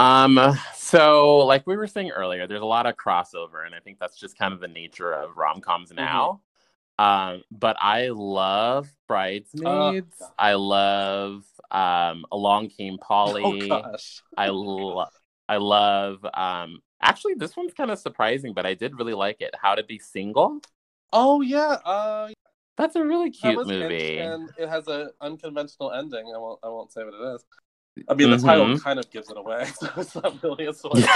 [0.00, 3.98] Um, so like we were saying earlier, there's a lot of crossover, and I think
[3.98, 5.96] that's just kind of the nature of rom coms mm-hmm.
[5.96, 6.40] now.
[6.98, 7.36] Mm-hmm.
[7.36, 10.16] Um, but I love Bridesmaids.
[10.20, 13.70] Oh, I love um, Along Came oh, Polly.
[13.70, 13.96] Oh,
[14.36, 15.12] I love.
[15.48, 16.26] I love.
[16.34, 19.54] Um, actually, this one's kind of surprising, but I did really like it.
[19.60, 20.60] How to Be Single.
[21.12, 22.28] Oh yeah, uh,
[22.76, 26.32] that's a really cute movie, and it has an unconventional ending.
[26.34, 26.60] I won't.
[26.62, 27.44] I won't say what it is.
[28.08, 28.46] I mean, the mm-hmm.
[28.46, 31.06] title kind of gives it away, so it's not really a spoiler.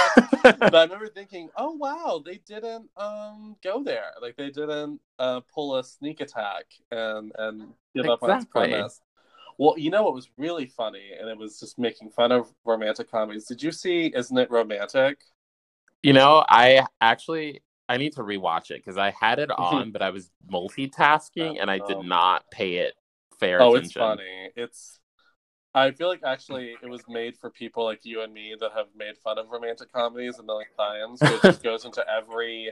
[0.43, 4.11] but I remember thinking, "Oh wow, they didn't um go there.
[4.21, 8.11] Like they didn't uh, pull a sneak attack and and give exactly.
[8.11, 9.01] up on its premise."
[9.57, 13.09] Well, you know what was really funny, and it was just making fun of romantic
[13.09, 13.45] comedies.
[13.45, 15.19] Did you see Isn't It Romantic?
[16.03, 20.01] You know, I actually I need to rewatch it because I had it on, but
[20.01, 22.93] I was multitasking and I did not pay it
[23.39, 23.85] fair oh, attention.
[23.87, 24.49] it's funny.
[24.55, 24.99] It's
[25.75, 28.87] I feel like actually it was made for people like you and me that have
[28.95, 31.21] made fun of romantic comedies a million times.
[31.21, 32.71] It just goes into every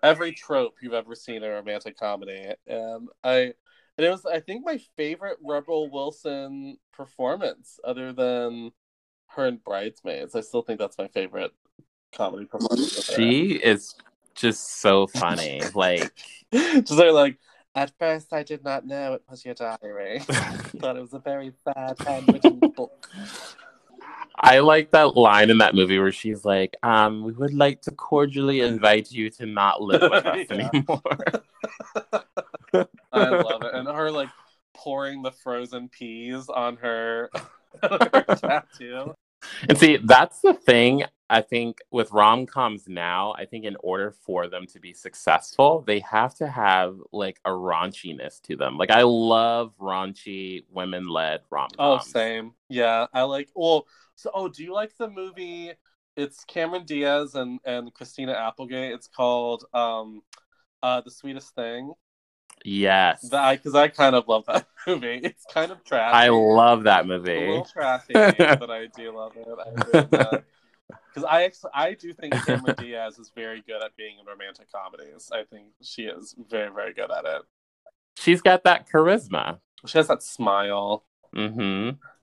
[0.00, 3.52] every trope you've ever seen in a romantic comedy, and I
[3.98, 8.70] and it was I think my favorite Rebel Wilson performance, other than
[9.30, 10.36] her in Bridesmaids.
[10.36, 11.50] I still think that's my favorite
[12.14, 13.04] comedy performance.
[13.04, 13.96] She is
[14.36, 16.12] just so funny, like
[16.52, 17.38] just like
[17.76, 20.18] at first, I did not know it was your diary.
[20.20, 23.06] Thought it was a very bad handwritten book.
[24.38, 27.90] I like that line in that movie where she's like, um, we would like to
[27.90, 31.26] cordially invite you to not live with us anymore.
[33.12, 33.74] I love it.
[33.74, 34.28] And her like
[34.74, 37.30] pouring the frozen peas on her,
[37.82, 39.14] her tattoo.
[39.68, 41.04] And see, that's the thing.
[41.28, 45.82] I think with rom coms now, I think in order for them to be successful,
[45.86, 48.76] they have to have like a raunchiness to them.
[48.78, 52.04] Like I love raunchy women led rom coms.
[52.06, 52.52] Oh, same.
[52.68, 53.48] Yeah, I like.
[53.54, 55.72] Well, so oh, do you like the movie?
[56.16, 58.92] It's Cameron Diaz and and Christina Applegate.
[58.92, 60.22] It's called um,
[60.82, 61.92] uh, the sweetest thing.
[62.64, 65.20] Yes, because I, I, kind of love that movie.
[65.22, 66.14] It's kind of trashy.
[66.14, 67.32] I love that movie.
[67.32, 68.12] It's a little trashy,
[68.58, 70.44] but I do love it.
[71.16, 74.70] Because I, actually, I do think Cameron Diaz is very good at being in romantic
[74.70, 75.30] comedies.
[75.32, 77.42] I think she is very, very good at it.
[78.18, 79.60] She's got that charisma.
[79.86, 81.04] She has that smile.
[81.34, 81.60] Mm-hmm.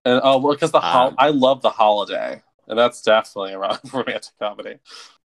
[0.06, 3.60] And oh, well, because the ho- um, I love the holiday, and that's definitely a
[3.60, 4.76] romantic comedy.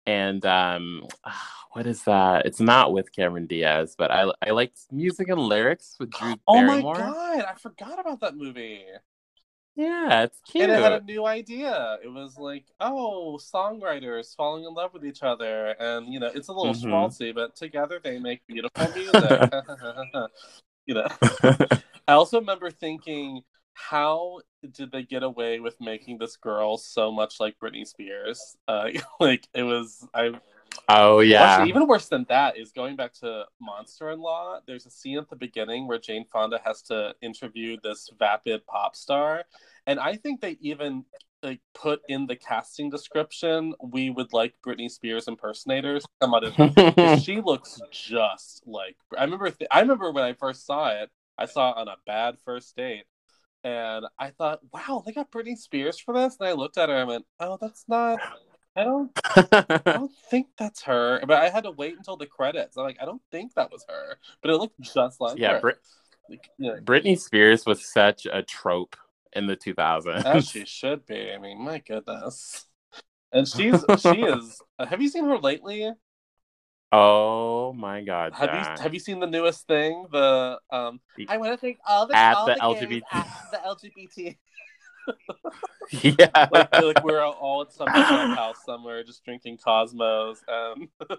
[0.05, 1.07] And um,
[1.73, 2.45] what is that?
[2.45, 6.61] It's not with Cameron Diaz, but I I like music and lyrics with Drew Oh
[6.61, 6.99] Barrymore.
[6.99, 8.85] my god, I forgot about that movie.
[9.77, 10.65] Yeah, it's cute.
[10.65, 11.99] And it had a new idea.
[12.03, 16.49] It was like, oh, songwriters falling in love with each other, and you know, it's
[16.49, 16.89] a little mm-hmm.
[16.89, 19.53] schmaltzy, but together they make beautiful music.
[20.87, 21.07] you know.
[22.09, 23.43] I also remember thinking,
[23.75, 24.41] how
[24.73, 28.57] did they get away with making this girl so much like Britney Spears?
[28.67, 28.89] Uh,
[29.21, 30.33] like it was, I
[30.89, 31.43] Oh yeah.
[31.43, 34.61] Actually, even worse than that is going back to Monster in Law.
[34.67, 38.95] There's a scene at the beginning where Jane Fonda has to interview this vapid pop
[38.95, 39.45] star,
[39.87, 41.05] and I think they even
[41.43, 47.21] like put in the casting description we would like Britney Spears impersonators come out of
[47.23, 51.45] she looks just like I remember th- I remember when I first saw it I
[51.47, 53.05] saw it on a bad first date
[53.63, 56.95] and I thought wow they got Britney Spears for this and I looked at her
[56.95, 58.19] and I went oh that's not
[58.77, 61.21] I don't, I don't think that's her.
[61.27, 62.77] But I had to wait until the credits.
[62.77, 64.19] I'm like, I don't think that was her.
[64.43, 65.61] But it looked just like yeah, her.
[65.61, 65.79] Brit-
[66.29, 66.77] like, yeah.
[66.83, 68.97] Britney Spears was such a trope
[69.33, 70.25] in the 2000s.
[70.25, 71.33] As she should be.
[71.33, 72.67] I mean, my goodness.
[73.33, 74.61] And she's she is.
[74.79, 75.93] Uh, have you seen her lately?
[76.93, 78.33] Oh my god!
[78.35, 78.79] Have Jack.
[78.79, 80.07] you have you seen the newest thing?
[80.12, 83.59] The um, I want to thank all the at all the, the LGBT at the
[83.59, 84.37] LGBT
[85.90, 90.88] yeah, like, like we're all at some house somewhere, just drinking Cosmos and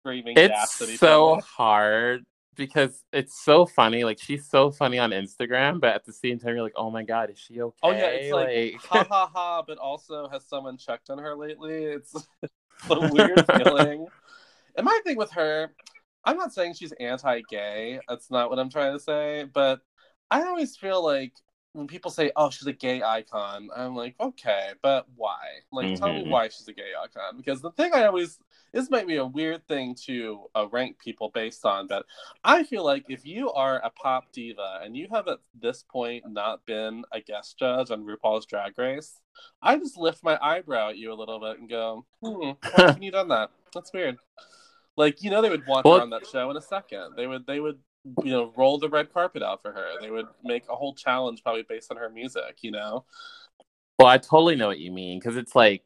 [0.00, 0.34] screaming.
[0.36, 2.24] It's so hard
[2.56, 4.04] because it's so funny.
[4.04, 7.02] Like she's so funny on Instagram, but at the same time, you're like, oh my
[7.02, 7.76] god, is she okay?
[7.82, 8.82] Oh yeah, it's like, like...
[8.82, 9.62] ha ha ha.
[9.66, 11.84] But also, has someone checked on her lately?
[11.84, 12.14] It's
[12.90, 14.06] a weird feeling.
[14.76, 15.72] And my thing with her,
[16.24, 18.00] I'm not saying she's anti-gay.
[18.08, 19.44] That's not what I'm trying to say.
[19.52, 19.80] But
[20.30, 21.32] I always feel like
[21.72, 25.38] when people say, "Oh, she's a gay icon," I'm like, okay, but why?
[25.72, 25.94] Like, mm-hmm.
[25.94, 26.30] tell me mm-hmm.
[26.30, 27.36] why she's a gay icon.
[27.36, 28.38] Because the thing I always
[28.72, 32.06] this might be a weird thing to uh, rank people based on, but
[32.42, 36.24] I feel like if you are a pop diva and you have at this point
[36.26, 39.20] not been a guest judge on RuPaul's Drag Race,
[39.60, 43.02] I just lift my eyebrow at you a little bit and go, "Hmm, why haven't
[43.02, 43.50] you done that?
[43.74, 44.16] That's weird."
[44.96, 47.14] Like you know, they would want well, her on that show in a second.
[47.16, 47.46] They would.
[47.46, 47.78] They would
[48.24, 51.42] you know roll the red carpet out for her they would make a whole challenge
[51.42, 53.04] probably based on her music you know
[53.98, 55.84] well i totally know what you mean because it's like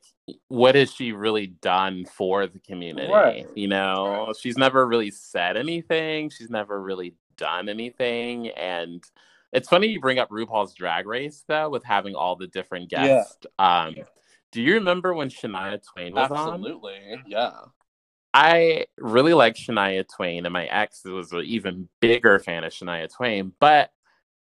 [0.49, 3.47] what has she really done for the community right.
[3.55, 4.37] you know right.
[4.37, 9.05] she's never really said anything she's never really done anything and
[9.53, 13.37] it's funny you bring up rupaul's drag race though with having all the different guests
[13.59, 13.87] yeah.
[13.87, 13.95] um
[14.53, 16.95] do you remember when shania twain was absolutely.
[16.95, 17.51] on absolutely yeah
[18.37, 23.11] I really like Shania Twain, and my ex was an even bigger fan of Shania
[23.11, 23.91] Twain, but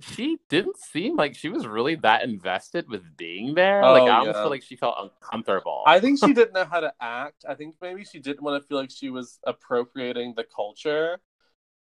[0.01, 3.83] she didn't seem like she was really that invested with being there.
[3.83, 4.43] Oh, like I almost yeah.
[4.43, 5.85] feel like she felt uncomfortable.
[5.87, 7.47] I think she didn't know how to act.
[7.49, 11.19] I think maybe she didn't want to feel like she was appropriating the culture.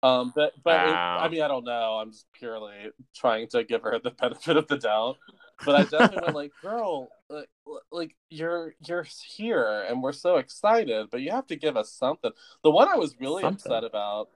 [0.03, 1.17] Um, but but wow.
[1.17, 1.97] it, I mean I don't know.
[1.99, 5.17] I'm just purely trying to give her the benefit of the doubt.
[5.63, 7.49] But I definitely went like, girl, like,
[7.91, 12.31] like you're you're here and we're so excited, but you have to give us something.
[12.63, 13.71] The one I was really something.
[13.71, 14.29] upset about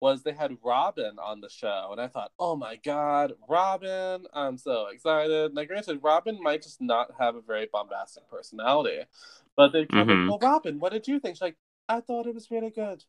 [0.00, 4.26] was they had Robyn on the show, and I thought, oh my god, Robyn!
[4.34, 5.54] I'm so excited.
[5.54, 9.04] Now, granted, Robin might just not have a very bombastic personality,
[9.56, 10.28] but they come mm-hmm.
[10.28, 11.36] well, Robyn, what did you think?
[11.36, 11.56] She's like,
[11.88, 13.04] I thought it was really good.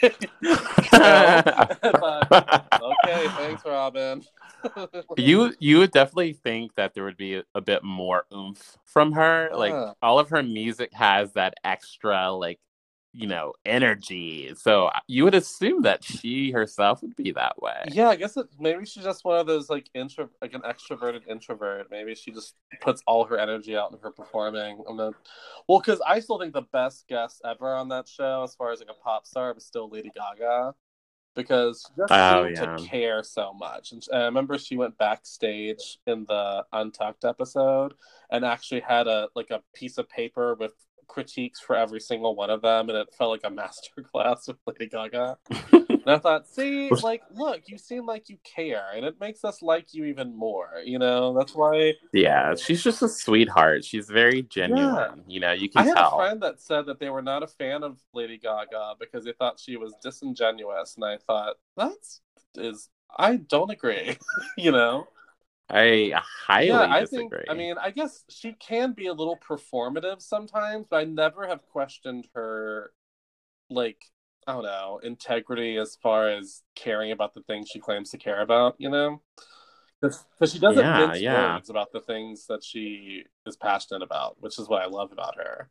[0.02, 0.26] but,
[2.82, 4.24] okay, thanks, Robyn
[5.16, 9.12] you you would definitely think that there would be a, a bit more oomph from
[9.12, 9.50] her.
[9.54, 12.58] Like all of her music has that extra like
[13.12, 14.52] you know energy.
[14.56, 17.84] So uh, you would assume that she herself would be that way.
[17.92, 21.28] Yeah, I guess it, maybe she's just one of those like intro like an extroverted
[21.28, 21.88] introvert.
[21.90, 24.82] Maybe she just puts all her energy out in her performing.
[24.88, 25.14] I'm not...
[25.68, 28.80] Well, because I still think the best guest ever on that show, as far as
[28.80, 30.74] like a pop star, was still Lady Gaga
[31.34, 32.76] because she just oh, seemed yeah.
[32.76, 33.92] to care so much.
[33.92, 37.94] And I uh, remember she went backstage in the Untucked episode
[38.30, 40.74] and actually had a like a piece of paper with
[41.12, 44.56] critiques for every single one of them, and it felt like a master class with
[44.66, 45.36] Lady Gaga.
[45.72, 49.62] and I thought, see, like, look, you seem like you care, and it makes us
[49.62, 50.82] like you even more.
[50.84, 51.94] You know, that's why.
[52.12, 53.84] Yeah, she's just a sweetheart.
[53.84, 54.84] She's very genuine.
[54.84, 55.14] Yeah.
[55.26, 56.14] You know, you can I had tell.
[56.14, 59.32] a friend that said that they were not a fan of Lady Gaga because they
[59.32, 62.20] thought she was disingenuous, and I thought that's
[62.54, 64.16] is I don't agree.
[64.56, 65.06] you know.
[65.72, 67.28] I highly yeah, I disagree.
[67.28, 71.46] Think, I mean, I guess she can be a little performative sometimes, but I never
[71.48, 72.92] have questioned her,
[73.70, 73.98] like,
[74.46, 78.42] I don't know, integrity as far as caring about the things she claims to care
[78.42, 79.22] about, you know?
[80.02, 81.54] because she doesn't yeah, mince yeah.
[81.54, 85.36] words about the things that she is passionate about, which is what I love about
[85.36, 85.68] her.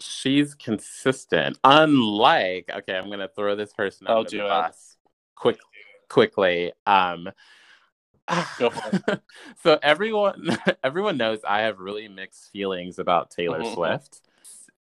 [0.00, 1.58] She's consistent.
[1.62, 4.96] Unlike, okay, I'm gonna throw this person under the bus
[5.34, 5.58] quick,
[6.08, 6.72] quickly.
[6.86, 7.28] Um,
[9.62, 13.74] so everyone, everyone knows I have really mixed feelings about Taylor mm-hmm.
[13.74, 14.20] Swift.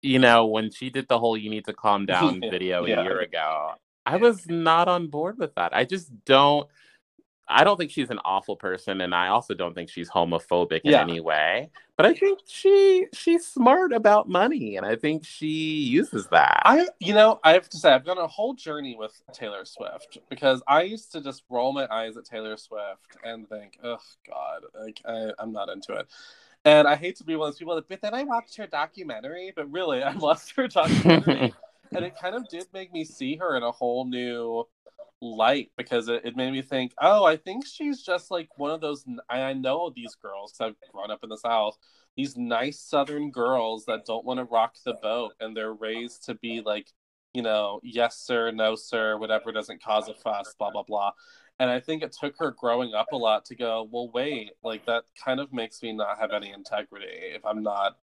[0.01, 3.01] You know, when she did the whole "You Need to Calm Down" video yeah.
[3.01, 3.73] a year ago,
[4.05, 5.75] I was not on board with that.
[5.75, 6.67] I just don't.
[7.49, 11.01] I don't think she's an awful person, and I also don't think she's homophobic yeah.
[11.03, 11.69] in any way.
[11.95, 16.61] But I think she she's smart about money, and I think she uses that.
[16.65, 20.19] I, you know, I have to say, I've gone a whole journey with Taylor Swift
[20.29, 24.63] because I used to just roll my eyes at Taylor Swift and think, "Oh God,
[24.79, 26.07] like I, I'm not into it."
[26.65, 28.67] And I hate to be one of those people that, but then I watched her
[28.67, 31.53] documentary, but really, I watched her documentary,
[31.95, 34.67] and it kind of did make me see her in a whole new
[35.21, 38.81] light because it, it made me think, oh, I think she's just like one of
[38.81, 39.05] those.
[39.29, 41.77] I know these girls because I've grown up in the South.
[42.15, 46.35] These nice Southern girls that don't want to rock the boat and they're raised to
[46.35, 46.87] be like,
[47.33, 51.11] you know, yes, sir, no, sir, whatever doesn't cause a fuss, blah, blah, blah.
[51.59, 54.85] And I think it took her growing up a lot to go, well, wait, like
[54.85, 57.97] that kind of makes me not have any integrity if I'm not,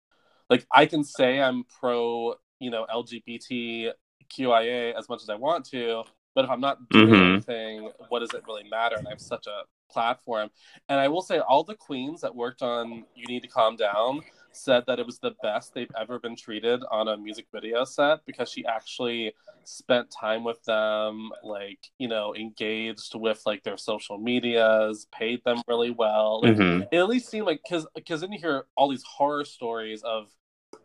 [0.51, 6.05] like, I can say I'm pro, you know, LGBTQIA as much as I want to,
[6.35, 7.33] but if I'm not doing mm-hmm.
[7.35, 8.97] anything, what does it really matter?
[8.97, 10.51] And I have such a platform.
[10.89, 14.23] And I will say, all the queens that worked on You Need to Calm Down
[14.53, 18.21] said that it was the best they've ever been treated on a music video set
[18.27, 19.33] because she actually
[19.65, 25.63] spent time with them, like, you know, engaged with like their social medias, paid them
[25.69, 26.43] really well.
[26.45, 26.83] Mm-hmm.
[26.93, 30.29] It at least seemed like, because because then you hear all these horror stories of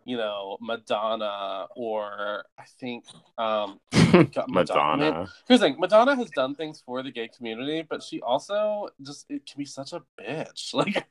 [0.06, 3.06] you know Madonna or I think
[3.38, 3.80] um
[4.13, 4.45] Madonna.
[4.47, 5.28] Madonna.
[5.47, 9.26] Here's the thing: Madonna has done things for the gay community, but she also just
[9.30, 10.73] it can be such a bitch.
[10.78, 11.08] Like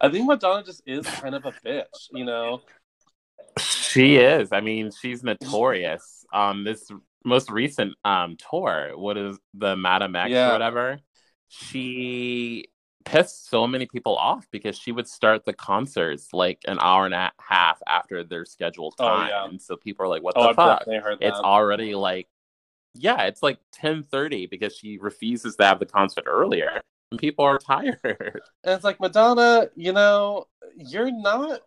[0.00, 2.62] I think Madonna just is kind of a bitch, you know.
[3.58, 4.52] She is.
[4.52, 6.24] I mean, she's notorious.
[6.32, 6.90] Um, this
[7.24, 10.50] most recent um tour, what is the Madame X yeah.
[10.50, 11.00] or whatever?
[11.48, 12.68] She
[13.08, 17.14] pissed so many people off because she would start the concerts like an hour and
[17.14, 19.30] a half after their scheduled oh, time.
[19.32, 19.58] Oh, yeah.
[19.58, 20.84] So people are like, what oh, the fuck?
[20.86, 22.28] It's already like
[22.94, 26.80] yeah, it's like 10:30 because she refuses to have the concert earlier.
[27.10, 27.98] And people are tired.
[28.02, 31.60] And it's like Madonna, you know, you're not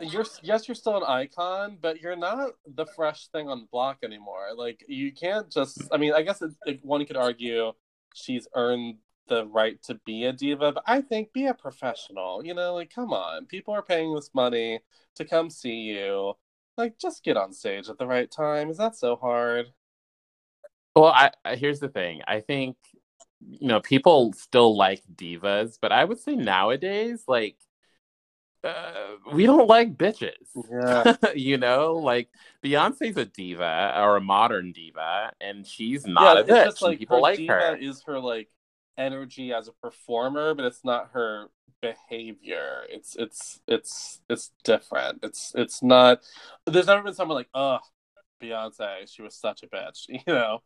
[0.00, 3.98] you're yes, you're still an icon, but you're not the fresh thing on the block
[4.02, 4.48] anymore.
[4.56, 5.82] Like you can't just.
[5.92, 7.72] I mean, I guess it, it, one could argue
[8.14, 8.96] she's earned
[9.28, 12.44] the right to be a diva, but I think be a professional.
[12.44, 14.80] You know, like come on, people are paying this money
[15.16, 16.34] to come see you.
[16.76, 18.70] Like, just get on stage at the right time.
[18.70, 19.66] Is that so hard?
[20.96, 22.22] Well, I, I here's the thing.
[22.26, 22.76] I think
[23.40, 27.56] you know people still like divas, but I would say nowadays, like
[28.64, 28.92] uh,
[29.32, 30.32] we don't like bitches.
[30.70, 31.16] Yeah.
[31.34, 32.28] you know, like
[32.64, 36.82] Beyonce's a diva or a modern diva, and she's not yeah, a bitch.
[36.82, 37.76] like people like her.
[37.76, 38.48] Is her like
[38.98, 41.48] energy as a performer, but it's not her
[41.80, 42.84] behavior.
[42.88, 45.20] It's it's it's it's different.
[45.22, 46.20] It's it's not.
[46.66, 47.78] There's never been someone like, oh,
[48.42, 50.06] Beyonce, she was such a bitch.
[50.08, 50.62] You know.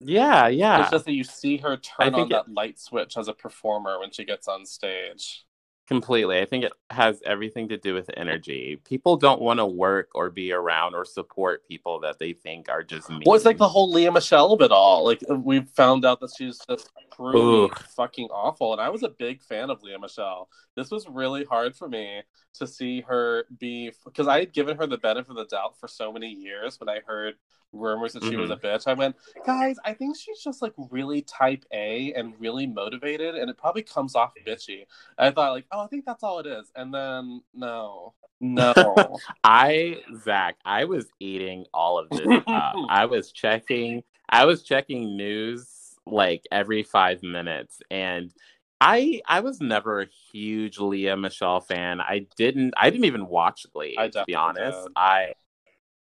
[0.00, 0.82] Yeah, yeah.
[0.82, 2.28] It's just that you see her turn on it...
[2.30, 5.44] that light switch as a performer when she gets on stage.
[5.88, 6.38] Completely.
[6.38, 8.78] I think it has everything to do with energy.
[8.84, 12.82] People don't want to work or be around or support people that they think are
[12.82, 13.22] just mean.
[13.24, 15.06] Well, it's like the whole Lea Michele of it all.
[15.06, 18.74] Like uh, we found out that she's just truly fucking awful.
[18.74, 20.50] And I was a big fan of Lea Michele.
[20.76, 22.20] This was really hard for me
[22.56, 25.88] to see her be because I had given her the benefit of the doubt for
[25.88, 27.36] so many years when I heard
[27.72, 28.40] rumors that she mm-hmm.
[28.40, 28.86] was a bitch.
[28.86, 33.50] I went, guys, I think she's just like really type A and really motivated, and
[33.50, 34.86] it probably comes off bitchy.
[35.18, 39.18] I thought like, oh, I think that's all it is, and then no, no.
[39.44, 42.74] I Zach, I was eating all of this up.
[42.88, 44.02] I was checking.
[44.28, 48.32] I was checking news like every five minutes, and.
[48.80, 52.00] I I was never a huge Lea Michele fan.
[52.00, 54.84] I didn't I didn't even watch Glee to be honest.
[54.84, 54.92] Did.
[54.94, 55.34] I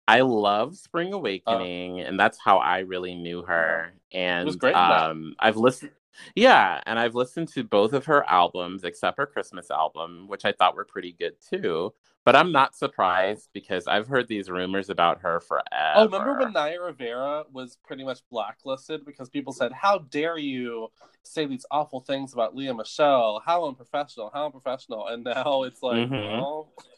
[0.07, 1.18] I love Spring oh.
[1.18, 3.94] Awakening, uh, and that's how I really knew her.
[4.12, 5.92] And um, I've listened,
[6.34, 10.52] yeah, and I've listened to both of her albums, except her Christmas album, which I
[10.52, 11.94] thought were pretty good too.
[12.24, 15.92] But I'm not surprised because I've heard these rumors about her forever.
[15.94, 20.90] Oh, remember when Naya Rivera was pretty much blacklisted because people said, "How dare you
[21.22, 23.42] say these awful things about Lea Michele?
[23.44, 24.30] How unprofessional!
[24.32, 26.14] How unprofessional!" And now it's like, mm-hmm.
[26.14, 26.72] well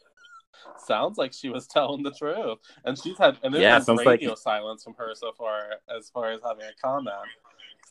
[0.79, 4.31] sounds like she was telling the truth, and she's had and there's yeah, been radio
[4.31, 4.39] like...
[4.39, 7.17] silence from her so far as far as having a comment.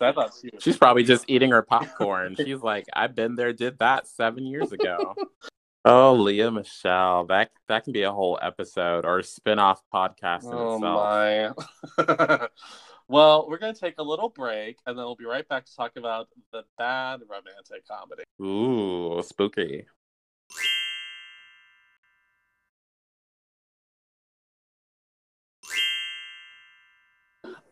[0.02, 0.64] I thought she was...
[0.64, 2.36] She's probably just eating her popcorn.
[2.36, 5.16] She's like, I've been there, did that seven years ago.
[5.86, 10.54] oh, Lea Michele, That that can be a whole episode or a spin-off podcast in
[10.54, 12.38] oh, itself.
[12.38, 12.48] My.
[13.08, 15.94] well, we're gonna take a little break and then we'll be right back to talk
[15.96, 18.24] about the bad romantic comedy.
[18.42, 19.86] Ooh, spooky.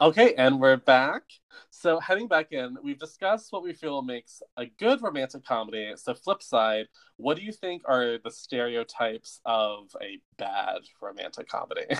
[0.03, 1.23] Okay, and we're back.
[1.69, 5.93] So, heading back in, we've discussed what we feel makes a good romantic comedy.
[5.95, 11.85] So, flip side, what do you think are the stereotypes of a bad romantic comedy?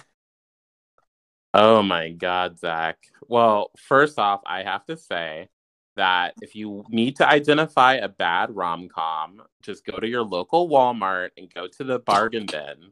[1.56, 2.98] Oh my God, Zach.
[3.28, 5.50] Well, first off, I have to say
[5.96, 10.68] that if you need to identify a bad rom com, just go to your local
[10.68, 12.92] Walmart and go to the bargain bin.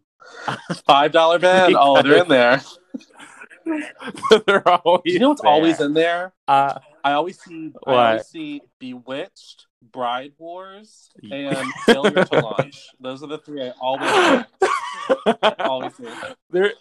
[0.85, 1.75] Five dollar bin.
[1.75, 2.61] oh, they're in there.
[4.45, 5.01] They're always.
[5.05, 5.51] you know what's there.
[5.51, 6.33] always in there?
[6.47, 7.71] Uh, I always see.
[7.83, 7.95] What?
[7.95, 12.89] I always see Bewitched, Bride Wars, and Failure to Launch.
[12.99, 14.45] Those are the three I always.
[15.59, 16.07] always see.
[16.49, 16.73] There,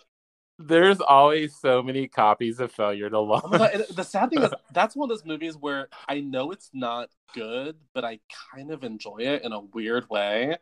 [0.59, 3.45] there's always so many copies of Failure to Launch.
[3.47, 7.09] Oh the sad thing is, that's one of those movies where I know it's not
[7.35, 8.21] good, but I
[8.55, 10.57] kind of enjoy it in a weird way.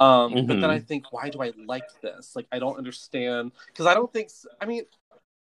[0.00, 0.46] Um, mm-hmm.
[0.46, 0.86] But then I mm-hmm.
[0.86, 2.36] think, why do I like this?
[2.36, 4.30] Like, I don't understand because I don't think.
[4.60, 4.84] I mean,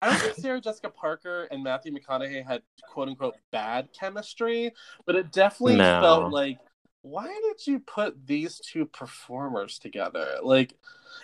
[0.03, 4.72] I don't think Sarah Jessica Parker and Matthew McConaughey had quote unquote bad chemistry,
[5.07, 6.00] but it definitely no.
[6.00, 6.59] felt like
[7.03, 10.38] why did you put these two performers together?
[10.42, 10.74] Like,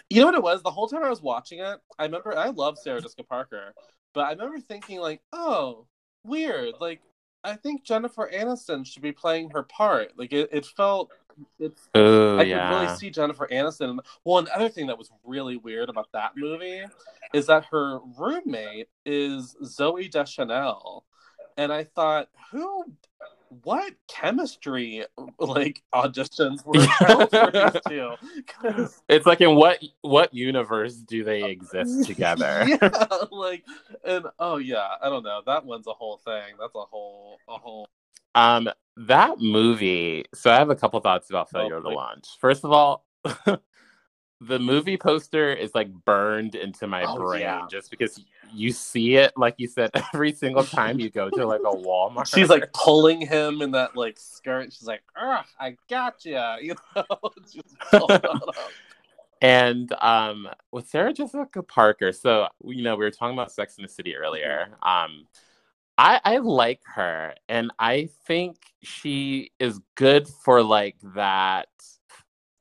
[0.09, 0.63] you know what it was?
[0.63, 3.75] The whole time I was watching it, I remember I love Sarah Jessica Parker,
[4.15, 5.87] but I remember thinking like, oh,
[6.25, 6.75] weird.
[6.81, 7.01] Like,
[7.45, 10.13] I think Jennifer Aniston should be playing her part.
[10.17, 11.11] Like, it, it felt
[11.59, 12.69] it's uh, I yeah.
[12.69, 13.99] could really see Jennifer Aniston.
[14.25, 16.83] Well, another thing that was really weird about that movie
[17.33, 21.05] is that her roommate is Zooey Deschanel,
[21.57, 22.85] and I thought, who,
[23.63, 25.05] what chemistry
[25.39, 26.75] like auditions were
[27.73, 28.89] these two?
[29.09, 32.65] It's like in what what universe do they exist together?
[32.67, 33.65] yeah, like,
[34.05, 35.43] and oh yeah, I don't know.
[35.47, 36.55] That one's a whole thing.
[36.59, 37.89] That's a whole a whole
[38.35, 40.25] um, that movie.
[40.35, 42.27] So I have a couple thoughts about Failure oh, to Launch.
[42.41, 43.05] First of all,
[44.41, 47.67] the movie poster is like burned into my oh, brain yeah.
[47.71, 51.61] just because you see it, like you said, every single time you go to like
[51.61, 52.33] a Walmart.
[52.33, 54.73] She's like pulling him in that like skirt.
[54.73, 58.11] She's like, "Ugh, I got you," you know.
[59.43, 63.83] and um, with Sarah Jessica Parker, so you know we were talking about Sex in
[63.83, 64.69] the City earlier.
[64.83, 65.27] Um,
[65.99, 71.67] I, I like her and I think she is good for like that,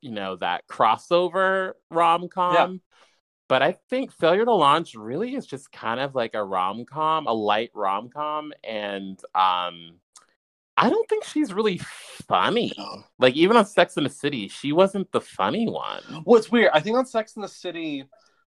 [0.00, 2.54] you know, that crossover rom com.
[2.54, 2.78] Yeah.
[3.48, 7.26] But I think Failure to Launch really is just kind of like a rom com,
[7.26, 8.52] a light rom com.
[8.62, 10.00] And um
[10.80, 11.78] I don't think she's really
[12.28, 12.72] funny.
[13.18, 16.02] Like even on Sex in the City, she wasn't the funny one.
[16.24, 16.70] Well, weird.
[16.72, 18.04] I think on Sex in the City,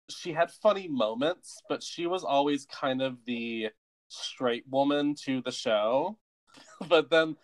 [0.08, 3.68] she had funny moments, but she was always kind of the
[4.08, 6.16] straight woman to the show.
[6.88, 7.36] but then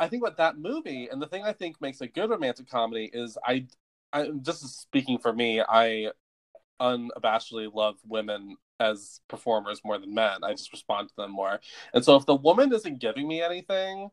[0.00, 3.10] I think with that movie, and the thing I think makes a good romantic comedy
[3.12, 3.66] is I,
[4.12, 6.12] I just speaking for me, I
[6.80, 10.44] unabashedly love women as performers more than men.
[10.44, 11.60] I just respond to them more.
[11.92, 14.10] And so if the woman isn't giving me anything,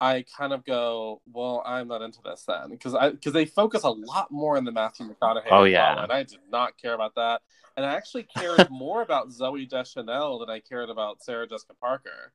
[0.00, 3.84] I kind of go, well, I'm not into this then because I because they focus
[3.84, 5.46] a lot more on the Matthew McConaughey.
[5.50, 7.40] Oh yeah, and I did not care about that
[7.76, 12.32] and I actually cared more about Zooey Deschanel than I cared about Sarah Jessica Parker.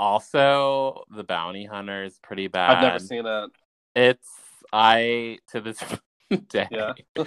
[0.00, 2.70] Also, The Bounty Hunter is pretty bad.
[2.70, 3.50] I've never seen it.
[3.94, 4.30] It's
[4.72, 5.78] I to this
[6.48, 6.66] day.
[6.70, 6.94] Yeah.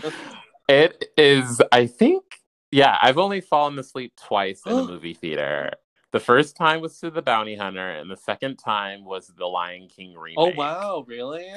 [0.68, 1.62] it is.
[1.72, 2.24] I think.
[2.72, 5.70] Yeah, I've only fallen asleep twice in a movie theater.
[6.14, 9.88] The first time was to The Bounty Hunter, and the second time was The Lion
[9.88, 10.38] King oh, remake.
[10.40, 11.48] Oh wow, really?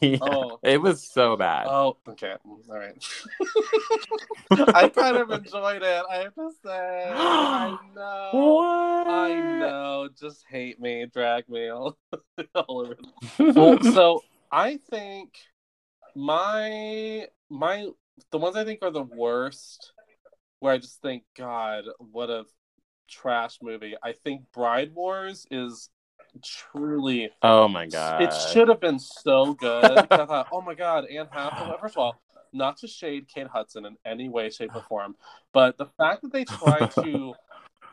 [0.00, 0.60] Yeah, oh.
[0.62, 1.66] It was so bad.
[1.68, 2.36] Oh, okay.
[2.44, 2.94] All right.
[4.72, 7.10] I kind of enjoyed it, I have to say.
[7.12, 8.28] I know.
[8.32, 8.81] What?
[10.22, 11.98] Just hate me, drag me all,
[12.54, 12.96] all over.
[13.40, 15.34] well, oh, so I think
[16.14, 17.88] my my
[18.30, 19.92] the ones I think are the worst
[20.60, 22.44] where I just think, God, what a
[23.08, 23.96] trash movie.
[24.00, 25.90] I think Bride Wars is
[26.44, 27.30] truly.
[27.42, 28.22] Oh my god!
[28.22, 29.84] It should have been so good.
[29.84, 31.78] I thought, oh my god, Anne Hathaway.
[31.80, 35.16] First of all, not to shade Kate Hudson in any way, shape, or form,
[35.52, 37.34] but the fact that they tried to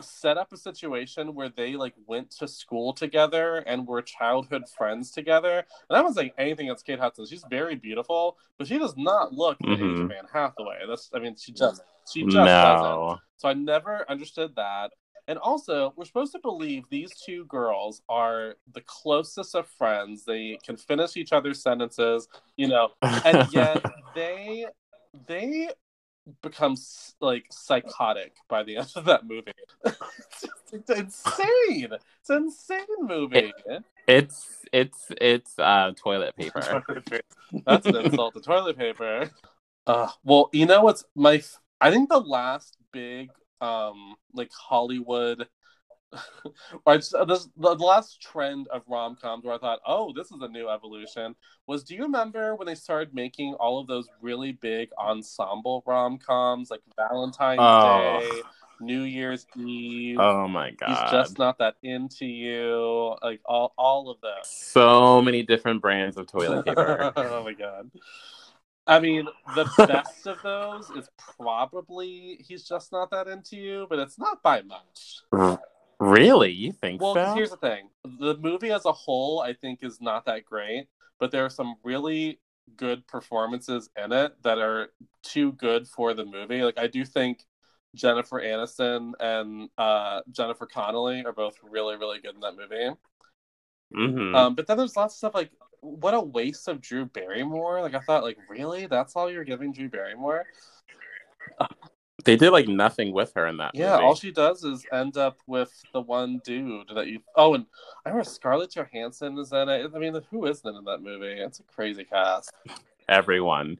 [0.02, 5.12] set up a situation where they like went to school together and were childhood friends
[5.12, 5.66] together.
[5.90, 7.26] And I was like anything against Kate Hudson.
[7.26, 9.96] She's very beautiful, but she does not look the mm-hmm.
[9.96, 10.80] age of Anne Hathaway.
[10.88, 11.82] That's I mean, she just
[12.12, 12.44] she just no.
[12.46, 13.20] doesn't.
[13.38, 14.92] So I never understood that.
[15.28, 20.26] And also, we're supposed to believe these two girls are the closest of friends.
[20.26, 22.28] They can finish each other's sentences,
[22.58, 23.86] you know, and yet
[24.16, 24.66] they
[25.28, 25.70] they
[26.42, 26.76] become
[27.20, 29.54] like psychotic by the end of that movie.
[29.86, 31.94] it's, insane.
[32.22, 33.54] It's an insane movie.
[33.66, 36.84] It, it's it's it's uh, toilet paper.
[37.66, 39.30] That's an insult to toilet paper.
[39.86, 41.42] Uh, well, you know what's my?
[41.82, 45.48] I think the last big um like Hollywood
[46.86, 50.42] or just, this, the last trend of rom coms where I thought, oh, this is
[50.42, 51.36] a new evolution
[51.68, 56.18] was do you remember when they started making all of those really big ensemble rom
[56.18, 58.20] coms like Valentine's oh.
[58.20, 58.42] Day,
[58.82, 60.18] New Year's Eve?
[60.20, 60.90] Oh my god.
[60.90, 63.16] He's just not that into you.
[63.22, 64.40] Like all, all of them.
[64.44, 67.14] So many different brands of toilet paper.
[67.18, 67.92] oh my god.
[68.88, 74.00] I mean, the best of those is probably he's just not that into you, but
[74.00, 75.22] it's not by much.
[75.32, 75.60] Mm.
[76.00, 76.52] Really?
[76.52, 77.34] You think well, so?
[77.34, 77.90] here's the thing.
[78.04, 80.88] The movie as a whole, I think, is not that great,
[81.20, 82.40] but there are some really
[82.78, 84.90] good performances in it that are
[85.24, 86.64] too good for the movie.
[86.64, 87.44] Like I do think
[87.96, 92.96] Jennifer Aniston and uh, Jennifer Connelly are both really, really good in that movie.
[93.96, 94.36] Mm-hmm.
[94.36, 97.82] Um, but then there's lots of stuff like what a waste of Drew Barrymore.
[97.82, 100.46] Like I thought, like really, that's all you're giving Drew Barrymore?
[102.26, 103.72] They did like nothing with her in that.
[103.74, 104.04] Yeah, movie.
[104.04, 107.20] all she does is end up with the one dude that you.
[107.36, 107.66] Oh, and
[108.06, 109.92] I remember Scarlett Johansson is in it.
[109.94, 111.40] I mean, who isn't in that movie?
[111.40, 112.52] It's a crazy cast.
[113.10, 113.80] Everyone.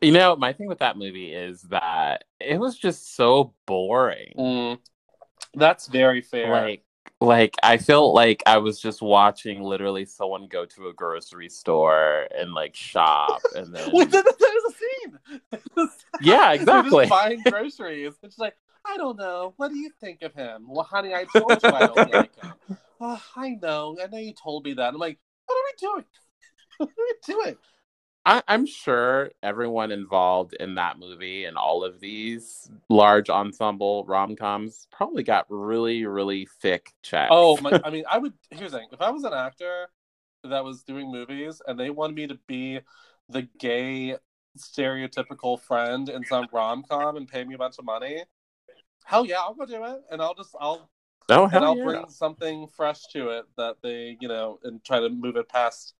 [0.00, 4.32] You know, my thing with that movie is that it was just so boring.
[4.38, 4.78] Mm,
[5.54, 6.50] that's very fair.
[6.50, 6.84] Like
[7.20, 12.28] like I felt like I was just watching literally someone go to a grocery store
[12.36, 15.18] and like shop and then Wait, there's a scene.
[16.20, 17.06] yeah, exactly.
[17.06, 18.14] buying groceries.
[18.22, 18.54] It's like
[18.86, 19.54] I don't know.
[19.56, 20.66] What do you think of him?
[20.68, 22.52] Well, honey, I told you I don't like him.
[23.00, 23.96] Oh, I know.
[24.02, 24.94] I know you told me that.
[24.94, 26.04] I'm like, what are we doing?
[26.78, 27.56] What are we doing?
[28.24, 34.36] I, am sure everyone involved in that movie and all of these large ensemble rom
[34.36, 37.30] coms probably got really, really thick checks.
[37.32, 38.34] Oh, my, I mean, I would.
[38.50, 39.88] Here's the thing: if I was an actor
[40.44, 42.80] that was doing movies and they wanted me to be
[43.28, 44.16] the gay
[44.58, 48.22] stereotypical friend in some rom com and pay me a bunch of money,
[49.04, 50.90] hell yeah, I'll go do it, and I'll just I'll
[51.30, 51.84] oh, and I'll yeah.
[51.84, 55.94] bring something fresh to it that they you know and try to move it past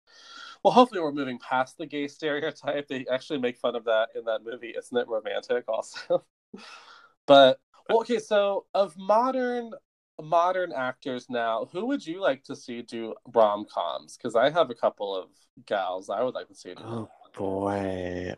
[0.63, 2.89] well, hopefully we're moving past the gay stereotype.
[2.89, 4.75] They actually make fun of that in that movie.
[4.77, 6.25] Isn't it romantic also?
[7.27, 9.73] but well, okay, so of modern
[10.21, 14.17] modern actors now, who would you like to see do rom coms?
[14.17, 15.29] Because I have a couple of
[15.67, 16.75] gals I would like to see.
[16.75, 16.83] Do.
[16.83, 18.35] Oh boy.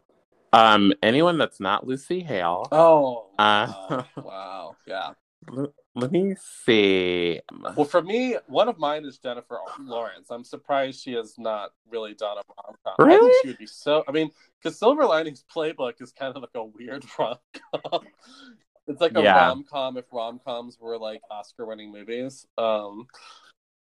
[0.52, 2.66] Um, anyone that's not Lucy Hale.
[2.72, 4.06] Oh, uh, wow.
[4.16, 4.76] wow.
[4.86, 5.12] Yeah.
[5.94, 7.40] Let me see.
[7.76, 10.30] Well, for me, one of mine is Jennifer Lawrence.
[10.30, 13.06] I'm surprised she has not really done a rom com.
[13.06, 13.16] Really?
[13.16, 14.04] I think she would be so.
[14.06, 14.30] I mean,
[14.62, 18.02] because Silver Linings Playbook is kind of like a weird rom com.
[18.86, 19.46] It's like a yeah.
[19.46, 22.46] rom com if rom coms were like Oscar winning movies.
[22.56, 23.06] Um,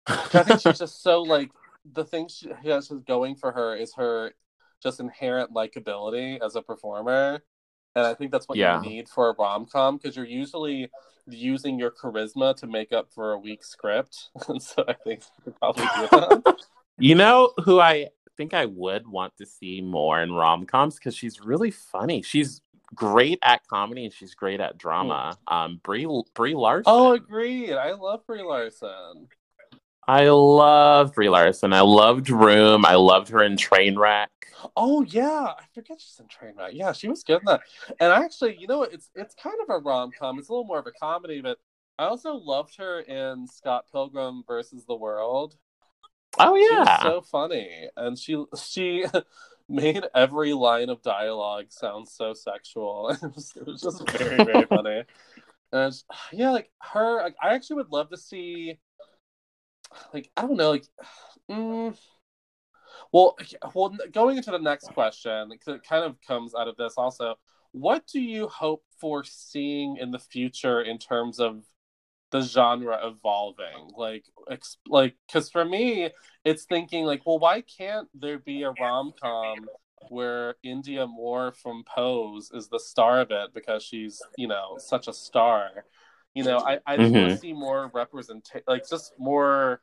[0.07, 1.51] I think she's just so like
[1.93, 4.33] the thing she has going for her is her
[4.83, 7.41] just inherent likability as a performer.
[7.95, 8.81] And I think that's what yeah.
[8.81, 10.89] you need for a rom com because you're usually
[11.27, 14.29] using your charisma to make up for a weak script.
[14.47, 16.55] and so I think you probably do that.
[16.97, 21.15] you know who I think I would want to see more in rom coms because
[21.15, 22.21] she's really funny.
[22.21, 22.61] She's
[22.95, 25.37] great at comedy and she's great at drama.
[25.47, 25.55] Mm.
[25.55, 26.83] Um, Brie Brie Larson.
[26.87, 27.73] Oh, agreed.
[27.73, 29.27] I love Brie Larson.
[30.07, 31.73] I love Brie Larson.
[31.73, 32.85] I loved Room.
[32.85, 34.27] I loved her in Trainwreck.
[34.75, 36.71] Oh yeah, I forget she's in Trainwreck.
[36.73, 37.61] Yeah, she was good in that.
[37.99, 38.83] And actually, you know?
[38.83, 40.39] It's it's kind of a rom com.
[40.39, 41.57] It's a little more of a comedy, but
[41.97, 45.55] I also loved her in Scott Pilgrim versus the World.
[46.39, 49.05] Oh yeah, so funny, and she she
[49.69, 53.09] made every line of dialogue sound so sexual.
[53.21, 55.03] it, was, it was just very very funny.
[55.71, 55.93] And
[56.31, 58.79] yeah, like her, like, I actually would love to see.
[60.13, 60.85] Like I don't know, like.
[61.51, 61.93] Mm,
[63.11, 63.37] well,
[63.75, 67.35] well, going into the next question, it kind of comes out of this also.
[67.71, 71.63] What do you hope for seeing in the future in terms of
[72.31, 73.91] the genre evolving?
[73.97, 74.25] Like,
[74.87, 76.09] like, because for me,
[76.45, 79.67] it's thinking like, well, why can't there be a rom com
[80.09, 85.07] where Indya Moore from Pose is the star of it because she's, you know, such
[85.07, 85.85] a star?
[86.33, 87.13] You know, I I mm-hmm.
[87.13, 89.81] want to see more representation, like just more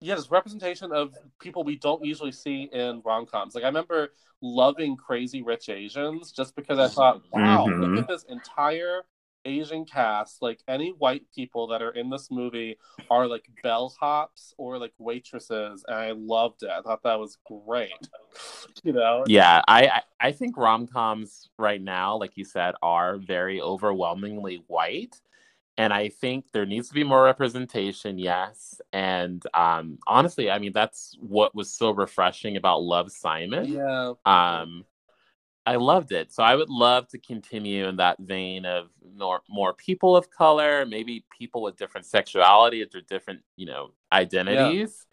[0.00, 3.54] yeah, just representation of people we don't usually see in rom coms.
[3.54, 4.10] Like I remember
[4.40, 7.82] loving Crazy Rich Asians just because I thought, wow, mm-hmm.
[7.82, 9.02] look at this entire
[9.44, 12.78] Asian cast, like any white people that are in this movie
[13.10, 16.70] are like bellhops or like waitresses, and I loved it.
[16.70, 17.92] I thought that was great.
[18.84, 19.24] you know?
[19.26, 25.20] Yeah, I I think rom coms right now, like you said, are very overwhelmingly white.
[25.78, 28.80] And I think there needs to be more representation, yes.
[28.92, 33.72] And um, honestly, I mean, that's what was so refreshing about Love Simon.
[33.72, 34.14] Yeah.
[34.26, 34.84] Um,
[35.64, 36.32] I loved it.
[36.32, 40.84] So I would love to continue in that vein of more more people of color,
[40.84, 45.06] maybe people with different sexuality or different, you know, identities.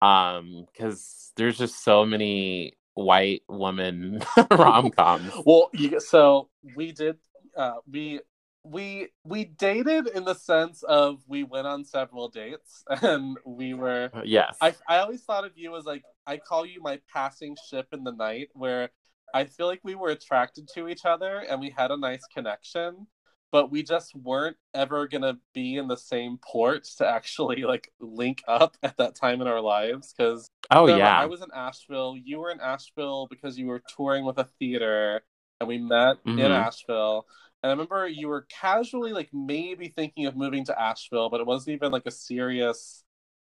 [0.00, 0.36] Yeah.
[0.36, 4.22] Um, because there's just so many white woman
[4.52, 5.32] rom coms.
[5.44, 7.16] well, you, so we did.
[7.56, 8.20] Uh, we
[8.68, 14.10] we we dated in the sense of we went on several dates and we were
[14.24, 17.88] yes I, I always thought of you as like i call you my passing ship
[17.92, 18.90] in the night where
[19.34, 23.06] I feel like we were attracted to each other and we had a nice connection,
[23.52, 28.42] but we just weren't ever gonna be in the same port to actually like link
[28.48, 30.14] up at that time in our lives.
[30.16, 32.16] Because oh yeah, I was in Asheville.
[32.22, 35.22] You were in Asheville because you were touring with a theater,
[35.60, 36.38] and we met mm-hmm.
[36.38, 37.26] in Asheville.
[37.62, 41.46] And I remember you were casually like maybe thinking of moving to Asheville, but it
[41.46, 43.04] wasn't even like a serious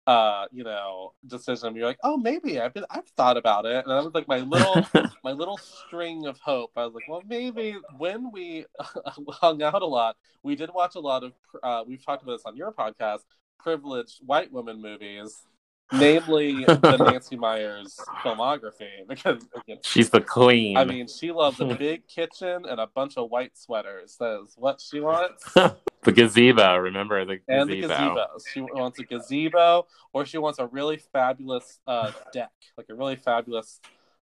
[0.07, 1.75] uh, you know, decision.
[1.75, 4.39] You're like, oh, maybe I've been, I've thought about it, and that was like my
[4.39, 4.83] little,
[5.23, 6.71] my little string of hope.
[6.75, 8.65] I was like, well, maybe when we
[9.29, 11.33] hung out a lot, we did watch a lot of.
[11.61, 13.19] Uh, we've talked about this on your podcast,
[13.59, 15.43] privileged white women movies
[15.91, 20.77] namely the Nancy Meyers filmography because again, she's the queen.
[20.77, 24.17] I mean, she loves a big kitchen and a bunch of white sweaters.
[24.19, 25.43] That's what she wants.
[25.53, 27.61] the gazebo, remember the gazebo.
[27.61, 28.25] And the gazebo.
[28.53, 33.15] She wants a gazebo, or she wants a really fabulous uh, deck, like a really
[33.15, 33.79] fabulous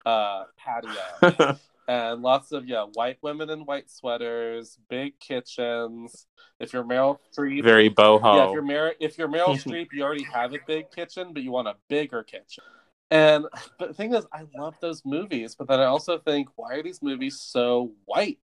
[0.06, 1.58] uh, patio.
[1.90, 6.28] And lots of yeah, white women in white sweaters, big kitchens.
[6.60, 8.36] If you're Meryl Streep, very boho.
[8.36, 11.42] Yeah, if you're Meryl, if you're Meryl Streep, you already have a big kitchen, but
[11.42, 12.62] you want a bigger kitchen.
[13.10, 16.74] And but the thing is, I love those movies, but then I also think, why
[16.74, 18.38] are these movies so white?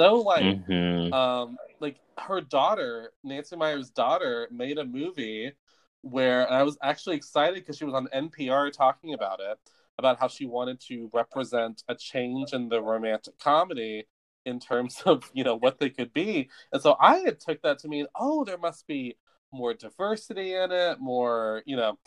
[0.00, 1.12] So like, mm-hmm.
[1.12, 5.52] um, like her daughter, Nancy Meyers' daughter, made a movie
[6.00, 9.58] where I was actually excited because she was on NPR talking about it
[9.98, 14.06] about how she wanted to represent a change in the romantic comedy
[14.46, 16.48] in terms of you know what they could be.
[16.72, 19.16] And so i had took that to mean oh there must be
[19.52, 21.98] more diversity in it more you know.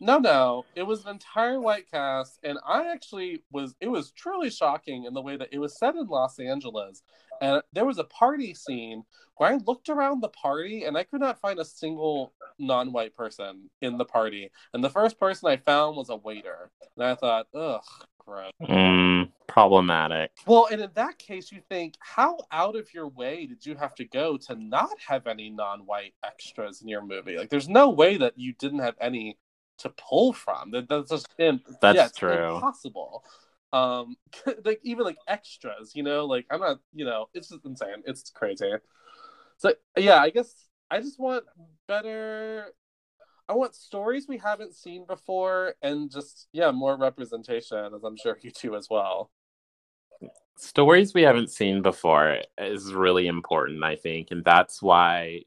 [0.00, 4.50] No no it was an entire white cast and i actually was it was truly
[4.50, 7.02] shocking in the way that it was set in los angeles
[7.40, 9.04] and there was a party scene
[9.36, 13.70] where I looked around the party and I could not find a single non-white person
[13.80, 14.50] in the party.
[14.74, 17.80] And the first person I found was a waiter, and I thought, ugh,
[18.18, 18.52] gross.
[18.62, 20.32] Mm, problematic.
[20.46, 23.94] Well, and in that case, you think, how out of your way did you have
[23.94, 27.38] to go to not have any non-white extras in your movie?
[27.38, 29.38] Like, there's no way that you didn't have any
[29.78, 30.70] to pull from.
[30.72, 32.56] That, that's just that's yeah, true.
[32.56, 33.24] Impossible
[33.72, 34.16] um
[34.64, 36.26] like even like extras you know?
[36.26, 38.02] Like i'm not you know it's just insane.
[38.06, 38.72] It's crazy.
[39.58, 40.54] So yeah i guess
[40.90, 41.44] i just want
[41.86, 42.72] better
[43.48, 48.38] i want stories we haven't seen before and just yeah more representation as i'm sure
[48.42, 49.30] you do as well.
[50.56, 55.42] Stories we haven't seen before is really important i think and that's why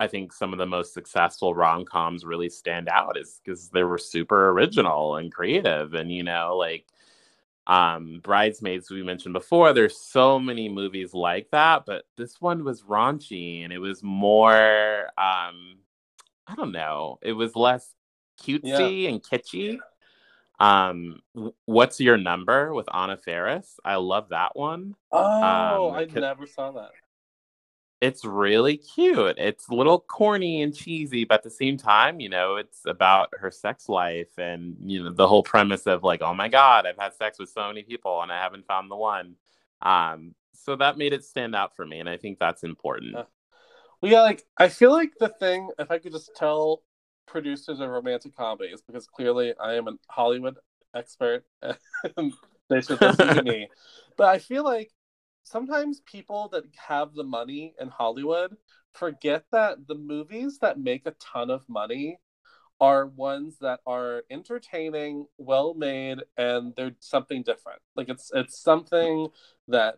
[0.00, 3.82] I think some of the most successful rom coms really stand out is because they
[3.82, 5.94] were super original and creative.
[5.94, 6.86] And, you know, like
[7.68, 12.82] um bridesmaids we mentioned before there's so many movies like that but this one was
[12.82, 15.76] raunchy and it was more um
[16.46, 17.94] i don't know it was less
[18.40, 19.08] cutesy yeah.
[19.10, 19.78] and kitschy.
[20.60, 21.20] Um
[21.66, 23.78] what's your number with anna faris?
[23.84, 24.96] I love that one.
[25.12, 26.90] Oh um, i never saw that
[28.00, 29.36] it's really cute.
[29.38, 33.30] It's a little corny and cheesy, but at the same time, you know, it's about
[33.38, 36.98] her sex life and you know the whole premise of like, oh my god, I've
[36.98, 39.34] had sex with so many people and I haven't found the one.
[39.82, 43.16] Um, so that made it stand out for me, and I think that's important.
[43.16, 43.24] Uh,
[44.00, 46.82] well, yeah, like I feel like the thing, if I could just tell
[47.26, 50.56] producers of romantic comedies, because clearly I am a Hollywood
[50.94, 51.44] expert,
[52.16, 52.32] and
[52.68, 53.68] they should listen to me.
[54.16, 54.90] But I feel like
[55.48, 58.56] sometimes people that have the money in Hollywood
[58.92, 62.18] forget that the movies that make a ton of money
[62.80, 67.80] are ones that are entertaining, well made, and they're something different.
[67.96, 69.28] Like it's it's something
[69.66, 69.96] that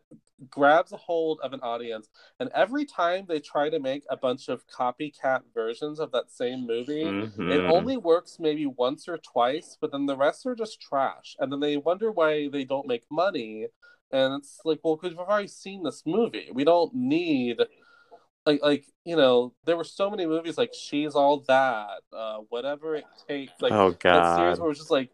[0.49, 2.09] grabs a hold of an audience.
[2.39, 6.67] And every time they try to make a bunch of copycat versions of that same
[6.67, 7.51] movie, mm-hmm.
[7.51, 11.37] it only works maybe once or twice, but then the rest are just trash.
[11.39, 13.67] And then they wonder why they don't make money
[14.13, 16.49] and it's like, well, because we've already seen this movie.
[16.53, 17.59] We don't need
[18.47, 22.97] like like you know there were so many movies like she's all that uh whatever
[22.97, 25.11] it takes like oh god series where it was just like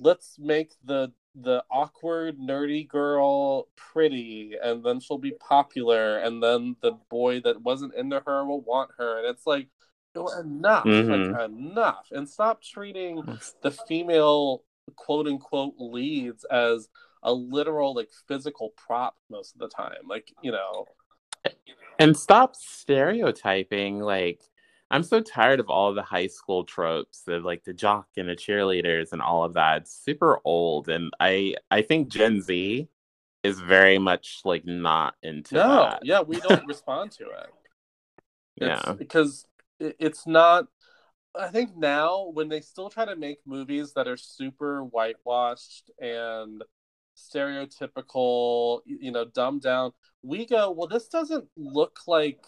[0.00, 6.76] let's make the the awkward nerdy girl pretty and then she'll be popular and then
[6.82, 9.68] the boy that wasn't into her will want her and it's like
[10.38, 11.32] enough mm-hmm.
[11.32, 13.22] like enough and stop treating
[13.62, 14.62] the female
[14.96, 16.88] quote unquote leads as
[17.22, 20.86] a literal like physical prop most of the time like you know.
[21.98, 24.40] And stop stereotyping like
[24.90, 28.36] i'm so tired of all the high school tropes of like the jock and the
[28.36, 29.82] cheerleaders and all of that.
[29.82, 32.88] It's super old and i i think gen z
[33.42, 36.00] is very much like not into no that.
[36.04, 37.50] yeah we don't respond to it.
[38.56, 38.92] It's, yeah.
[38.92, 39.46] because
[39.80, 40.66] it's not
[41.34, 46.62] i think now when they still try to make movies that are super whitewashed and
[47.16, 49.92] stereotypical, you know, dumbed down.
[50.22, 52.44] We go, well, this doesn't look like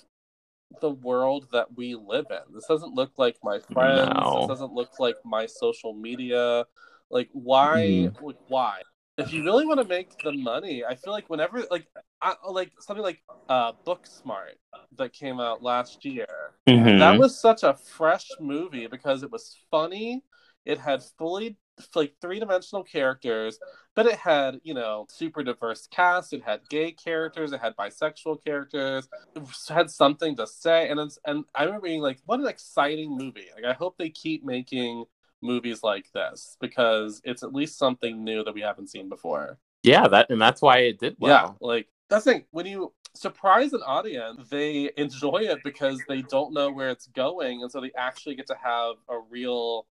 [0.81, 2.55] the world that we live in.
[2.55, 4.11] This doesn't look like my friends.
[4.15, 4.41] No.
[4.41, 6.65] This doesn't look like my social media.
[7.11, 7.79] Like, why?
[7.79, 8.23] Mm.
[8.23, 8.83] Like, why?
[9.17, 11.87] If you really want to make the money, I feel like whenever, like,
[12.21, 14.57] I, like something like uh, Booksmart
[14.97, 16.27] that came out last year,
[16.69, 16.99] mm-hmm.
[16.99, 20.25] that was such a fresh movie because it was funny.
[20.65, 21.59] It had fully
[21.95, 23.59] like three dimensional characters,
[23.95, 26.33] but it had, you know, super diverse cast.
[26.33, 30.89] It had gay characters, it had bisexual characters, it had something to say.
[30.89, 33.49] And it's, and I remember being like, what an exciting movie.
[33.55, 35.05] Like I hope they keep making
[35.43, 39.59] movies like this because it's at least something new that we haven't seen before.
[39.83, 41.59] Yeah, that and that's why it did well.
[41.61, 42.45] Yeah, like that's the thing.
[42.51, 47.63] When you surprise an audience, they enjoy it because they don't know where it's going,
[47.63, 49.87] and so they actually get to have a real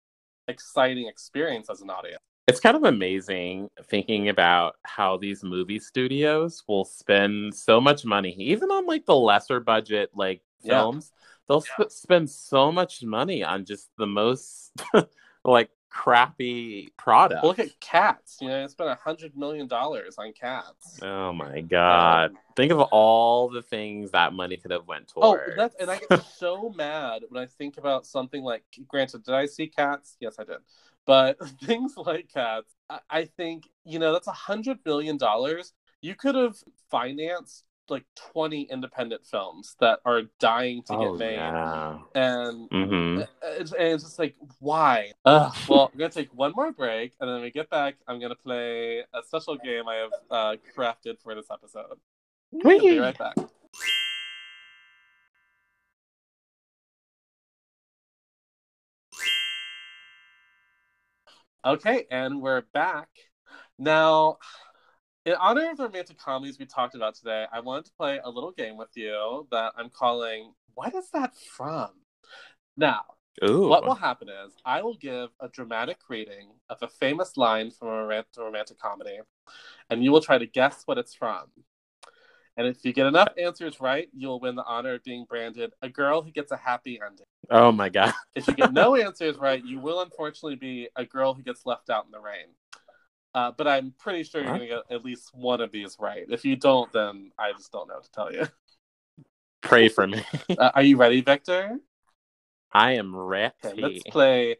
[0.52, 2.22] exciting experience as an audience.
[2.48, 8.34] It's kind of amazing thinking about how these movie studios will spend so much money,
[8.38, 11.12] even on like the lesser budget like films.
[11.12, 11.18] Yeah.
[11.48, 11.86] They'll yeah.
[11.88, 14.72] Sp- spend so much money on just the most
[15.44, 17.44] like crappy product.
[17.44, 18.38] Look at cats.
[18.40, 20.98] You know, it's been a hundred million dollars on cats.
[21.02, 22.30] Oh my god!
[22.30, 25.42] Um, think of all the things that money could have went towards.
[25.46, 28.64] Oh, that's and I get so mad when I think about something like.
[28.88, 30.16] Granted, did I see cats?
[30.20, 30.58] Yes, I did.
[31.04, 35.72] But things like cats, I, I think you know that's a hundred billion dollars.
[36.00, 36.56] You could have
[36.90, 41.98] financed like 20 independent films that are dying to oh, get made yeah.
[42.14, 43.22] and mm-hmm.
[43.42, 45.54] it's, and it's just like why Ugh.
[45.68, 49.00] well i'm gonna take one more break and then we get back i'm gonna play
[49.00, 51.98] a special game i have uh, crafted for this episode
[52.50, 53.36] we'll be right back
[61.64, 63.08] okay and we're back
[63.78, 64.38] now
[65.24, 68.30] in honor of the romantic comedies we talked about today, I wanted to play a
[68.30, 71.90] little game with you that I'm calling What is that from?
[72.76, 73.02] Now,
[73.44, 73.68] Ooh.
[73.68, 77.88] what will happen is I will give a dramatic reading of a famous line from
[77.88, 79.18] a romantic, romantic comedy,
[79.90, 81.46] and you will try to guess what it's from.
[82.56, 85.88] And if you get enough answers right, you'll win the honor of being branded a
[85.88, 87.26] girl who gets a happy ending.
[87.50, 88.12] Oh my god.
[88.34, 91.88] if you get no answers right, you will unfortunately be a girl who gets left
[91.90, 92.48] out in the rain.
[93.34, 96.26] Uh, but I'm pretty sure you're going to get at least one of these right.
[96.28, 98.46] If you don't, then I just don't know what to tell you.
[99.62, 100.22] Pray for me.
[100.58, 101.78] uh, are you ready, Victor?
[102.72, 103.54] I am ready.
[103.64, 104.56] Okay, let's play.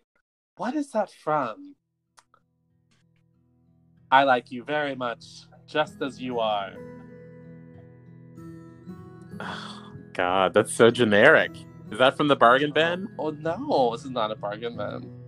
[0.57, 1.75] What is that from?
[4.11, 5.25] I like you very much,
[5.67, 6.73] just as you are.
[9.41, 11.51] Oh, God, that's so generic.
[11.91, 13.09] Is that from the bargain bin?
[13.19, 15.22] Oh no, this is not a bargain bin.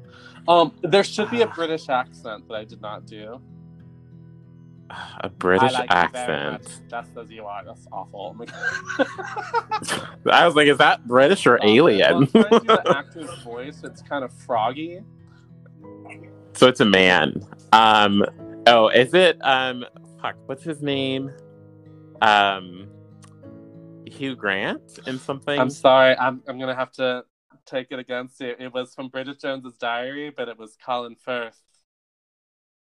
[0.46, 3.40] Um, there should be a British accent that I did not do.
[5.20, 6.82] A British like accent.
[6.88, 7.64] That's you are.
[7.64, 8.36] That's awful.
[10.30, 12.20] I was like, is that British or um, alien?
[12.26, 13.80] the actor's voice.
[13.82, 15.00] It's kind of froggy.
[16.52, 17.44] So it's a man.
[17.72, 18.24] Um.
[18.66, 19.38] Oh, is it?
[19.40, 19.84] Um.
[20.20, 20.36] Fuck.
[20.46, 21.30] What's his name?
[22.20, 22.88] Um.
[24.06, 25.58] Hugh Grant in something.
[25.58, 26.16] I'm sorry.
[26.16, 26.42] I'm.
[26.46, 27.24] I'm gonna have to
[27.66, 28.54] take it against you.
[28.58, 31.60] It was from Bridget Jones's Diary, but it was Colin Firth.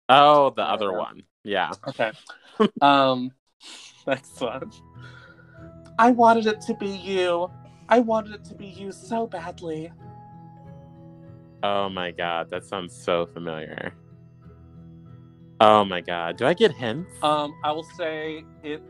[0.10, 1.24] Oh, the other one.
[1.44, 1.72] Yeah.
[1.88, 2.12] Okay.
[2.82, 3.32] um,
[4.06, 4.72] next one.
[5.98, 7.50] I wanted it to be you.
[7.90, 9.92] I wanted it to be you so badly.
[11.64, 13.94] Oh my god, that sounds so familiar.
[15.60, 17.12] Oh my god, do I get hints?
[17.24, 18.84] Um, I will say it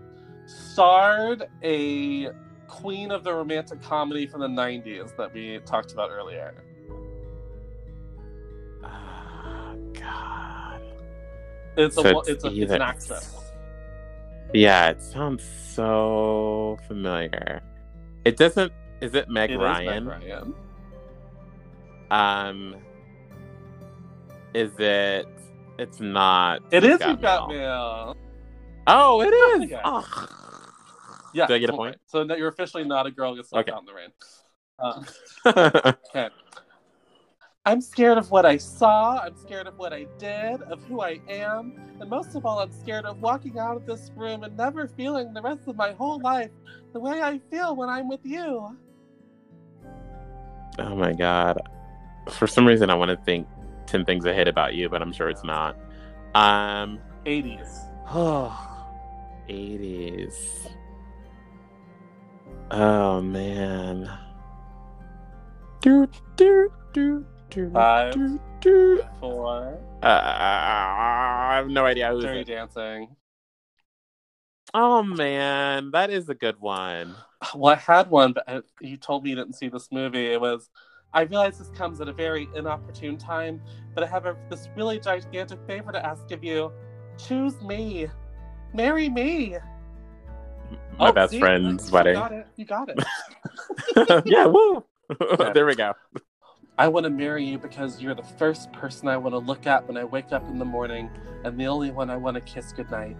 [0.46, 2.30] starred a
[2.68, 6.54] queen of the romantic comedy from the 90s that we talked about earlier.
[8.84, 10.82] Oh, God.
[11.78, 13.36] It's, so a, it's, it's, a, it's an actress.
[14.54, 17.62] Yeah, it sounds so familiar.
[18.24, 18.72] It doesn't.
[19.02, 20.06] Is it Meg It is Ryan?
[20.06, 20.54] Meg Ryan.
[22.12, 22.76] Um,
[24.54, 25.28] is it?
[25.78, 26.62] It's not.
[26.72, 27.58] It You've is You've Got Mail.
[27.58, 28.18] Mail.
[28.88, 29.66] Oh, it is.
[29.66, 29.82] Okay.
[29.84, 30.45] Oh.
[31.36, 31.48] Yeah.
[31.48, 31.98] Do I get a point?
[32.06, 33.76] So now you're officially not a girl gets left Okay.
[33.76, 34.10] out in the rain.
[34.78, 35.02] Uh,
[36.10, 36.28] okay.
[37.66, 39.18] I'm scared of what I saw.
[39.20, 42.74] I'm scared of what I did, of who I am, and most of all, I'm
[42.74, 46.20] scared of walking out of this room and never feeling the rest of my whole
[46.20, 46.52] life
[46.92, 48.78] the way I feel when I'm with you.
[50.80, 51.58] oh my god.
[52.32, 53.48] For some reason, I want to think
[53.86, 55.78] ten things I hate about you, but I'm sure it's not.
[56.36, 57.00] Um.
[57.26, 57.80] 80s.
[58.10, 58.54] Oh,
[59.48, 60.68] 80s.
[62.72, 64.10] Oh man.
[65.82, 68.14] Do do do do Five.
[68.14, 69.04] do do.
[69.20, 72.48] For Uh, I have no idea who's Dirty it.
[72.48, 73.16] Dancing.
[74.74, 77.16] Oh man, that is a good one.
[77.54, 80.28] Well, I had one, but uh, you told me you didn't see this movie.
[80.28, 80.70] It was.
[81.14, 83.62] I realize this comes at a very inopportune time,
[83.94, 86.72] but I have a, this really gigantic favor to ask of you.
[87.18, 88.08] Choose me.
[88.74, 89.56] Marry me.
[90.98, 91.40] My Oh, best see?
[91.40, 92.14] friend's You wedding.
[92.14, 92.48] got it.
[92.56, 94.24] You got it.
[94.26, 94.84] yeah, woo.
[95.54, 95.94] there we go.
[96.78, 99.88] I want to marry you because you're the first person I want to look at
[99.88, 101.10] when I wake up in the morning,
[101.44, 103.16] and the only one I want to kiss goodnight.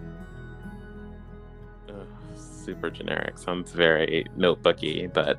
[1.88, 3.38] Ugh, super generic.
[3.38, 5.38] Sounds very notebooky, but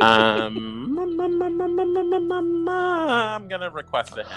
[0.00, 0.96] um,
[2.68, 4.28] I'm gonna request a hint.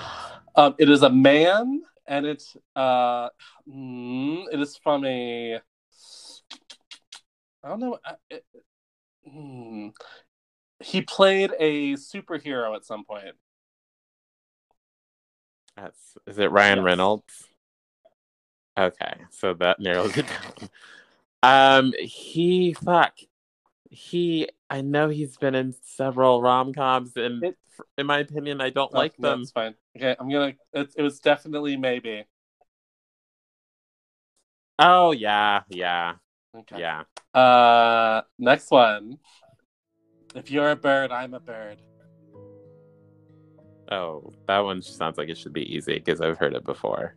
[0.56, 3.30] Um, it is a man, and it's uh,
[3.70, 5.60] mm, it is from a.
[7.66, 7.98] I don't know.
[8.06, 8.46] uh, It,
[9.28, 9.88] hmm.
[10.80, 13.36] He played a superhero at some point.
[15.76, 16.86] That's is it Ryan Yes.
[16.86, 17.48] Reynolds?
[18.78, 20.70] Okay, so that narrows it down.
[21.44, 23.20] Um, he fuck.
[23.92, 27.58] He I know he's been in several rom coms, and It-
[28.00, 29.42] in my opinion, I don't like Oh, no, them.
[29.42, 29.76] It's fine.
[29.96, 30.54] Okay, I'm gonna.
[30.74, 32.26] It, it was definitely maybe.
[34.80, 36.16] Oh yeah, yeah,
[36.60, 36.80] Okay.
[36.80, 37.04] yeah.
[37.34, 39.18] Uh, next one.
[40.34, 41.78] If you're a bird, I'm a bird.
[43.92, 47.16] Oh, that one sounds like it should be easy because I've heard it before.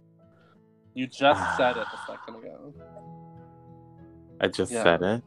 [0.94, 2.74] You just said it a second ago.
[4.40, 4.82] I just Yeah.
[4.82, 5.22] said it.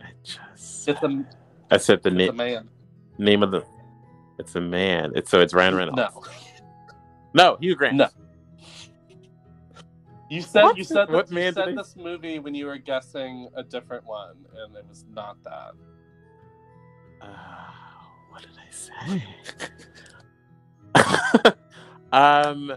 [0.00, 0.88] I just.
[0.88, 1.24] It's a,
[1.70, 2.68] I said the it's a na- man.
[3.18, 3.64] name of the.
[4.38, 5.12] It's a man.
[5.14, 5.96] It's so it's Ryan Reynolds.
[5.98, 6.22] No,
[7.34, 7.96] no, Hugh Grant.
[7.96, 8.08] No.
[10.30, 10.78] You said What?
[10.78, 14.04] you said that, What you said I- this movie when you were guessing a different
[14.06, 15.72] one, and it was not that.
[17.20, 17.26] Uh,
[18.30, 18.70] what did I
[21.44, 21.52] say?
[22.12, 22.72] um.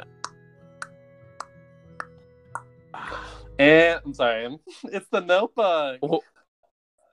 [3.60, 6.00] And I'm sorry, it's the Notebook.
[6.02, 6.22] oh,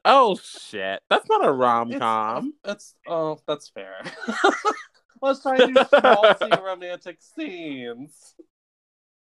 [0.07, 1.03] oh shit!
[1.11, 2.55] That's not a rom com.
[2.65, 4.03] it's oh, that's fair.
[5.23, 8.37] Let's try to do schmaltzy romantic scenes.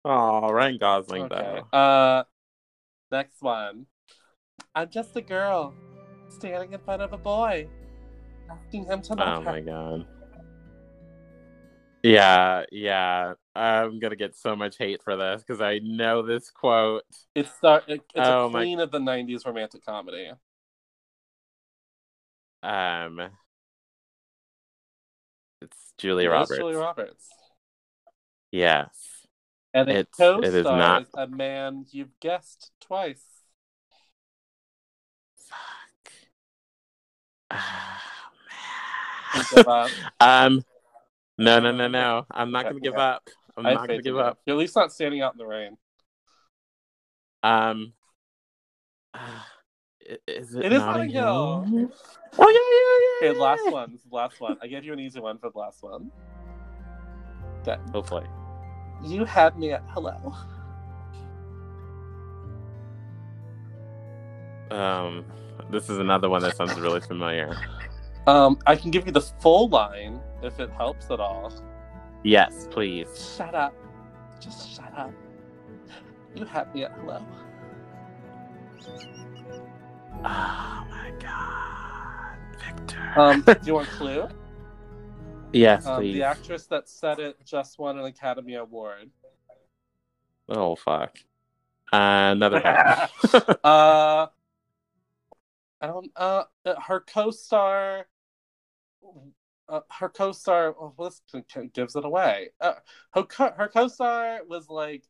[0.04, 1.62] Oh, Ryan Gosling Okay.
[1.72, 1.78] though.
[1.78, 2.24] Uh,
[3.12, 3.86] next one.
[4.74, 5.74] I'm just a girl
[6.30, 7.68] standing in front of a boy,
[8.50, 9.36] asking him to Oh her.
[9.38, 10.08] Oh my god.
[12.04, 13.34] Yeah, yeah.
[13.56, 17.04] I'm gonna get so much hate for this because I know this quote.
[17.36, 20.32] It's the, it, it's Oh a my- queen of the '90s romantic comedy.
[22.64, 23.20] Um,
[25.62, 26.58] it's Julia It Roberts.
[26.60, 27.30] Julia Roberts.
[28.52, 28.90] Yes.
[29.74, 33.26] And it It's- co-stars it is not- a man you've guessed twice.
[35.36, 36.12] Fuck.
[39.56, 39.90] Give up.
[40.20, 40.64] um,
[41.38, 42.26] no, no, no, no.
[42.32, 43.30] I'm not gonna give up.
[43.58, 44.40] I'm I not gonna give up.
[44.46, 45.78] You're at least not standing out in the rain.
[47.44, 47.94] Um,
[49.14, 49.20] i-
[50.28, 50.66] is it?
[50.66, 51.64] It is Notting Notting Hill.
[51.64, 51.92] Hill?
[52.38, 53.34] Oh yeah, yeah, yeah.
[53.34, 53.92] Okay, last one.
[53.92, 54.58] This is the last one.
[54.62, 56.12] I gave you an easy one for the last one.
[57.64, 58.26] That Hopefully.
[59.04, 60.36] You had me at hello.
[64.70, 65.26] Um,
[65.70, 67.56] this is another one that sounds really familiar.
[68.28, 71.52] Um, I can give you the full line if it helps at all.
[72.24, 73.36] Yes, please.
[73.38, 73.74] Shut up.
[74.40, 75.12] Just shut up.
[76.36, 77.26] You had me at hello.
[80.24, 83.14] Oh my god, Victor.
[83.16, 84.28] Um, do you want a clue?
[85.54, 86.14] Yes, Um, please.
[86.14, 89.10] the actress that said it just won an Academy Award.
[90.50, 91.18] Oh fuck.
[91.94, 92.62] Uh, another
[93.64, 94.28] uh,
[95.82, 96.12] I don't.
[96.16, 96.44] Uh,
[96.88, 98.08] her co-star.
[99.68, 100.76] Uh, her co-star.
[100.80, 101.22] Well, this
[101.74, 102.50] gives it away.
[102.60, 102.74] Uh,
[103.14, 105.04] her co- her co-star was like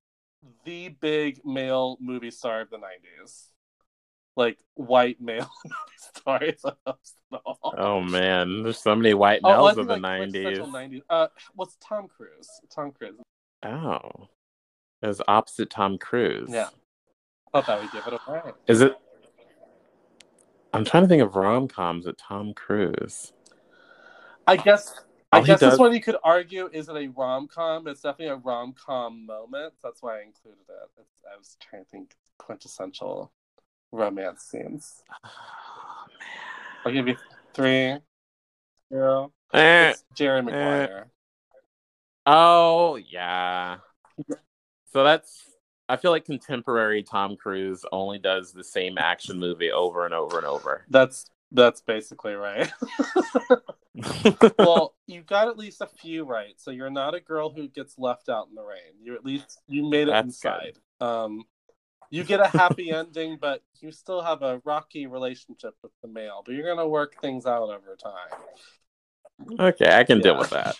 [0.65, 3.47] the big male movie star of the '90s.
[4.41, 5.49] Like white male
[5.97, 6.63] stories.
[7.63, 11.01] oh man, there's so many white oh, males oh, in the like, 90s.
[11.09, 12.49] Uh, what's Tom Cruise?
[12.73, 13.19] Tom Cruise.
[13.63, 13.99] Oh,
[15.01, 16.49] it was opposite Tom Cruise.
[16.51, 16.69] Yeah,
[17.51, 18.41] thought that would give it away.
[18.67, 18.95] Is it?
[20.73, 23.33] I'm trying to think of rom coms with Tom Cruise.
[24.47, 24.93] I guess
[25.31, 25.73] I guess does...
[25.73, 27.87] this one you could argue isn't a rom com.
[27.87, 29.73] It's definitely a rom com moment.
[29.83, 30.89] That's why I included it.
[30.99, 33.31] It's, I was trying to think quintessential
[33.91, 35.03] romance scenes.
[35.23, 35.29] Oh,
[36.85, 37.15] I'll give you
[37.53, 37.97] three.
[38.91, 39.31] Zero.
[39.53, 40.41] Eh, it's Jerry eh.
[40.41, 41.05] Maguire.
[41.05, 41.57] Eh.
[42.25, 43.77] Oh yeah.
[44.93, 45.51] So that's
[45.89, 50.37] I feel like contemporary Tom Cruise only does the same action movie over and over
[50.37, 50.85] and over.
[50.89, 52.71] That's that's basically right.
[54.57, 57.97] well, you got at least a few right, so you're not a girl who gets
[57.97, 59.03] left out in the rain.
[59.03, 60.77] You at least you made it That's inside.
[61.01, 61.43] Um,
[62.11, 66.43] you get a happy ending, but you still have a rocky relationship with the male.
[66.45, 68.39] But you're gonna work things out over time.
[69.59, 70.23] Okay, I can yeah.
[70.23, 70.75] deal with that.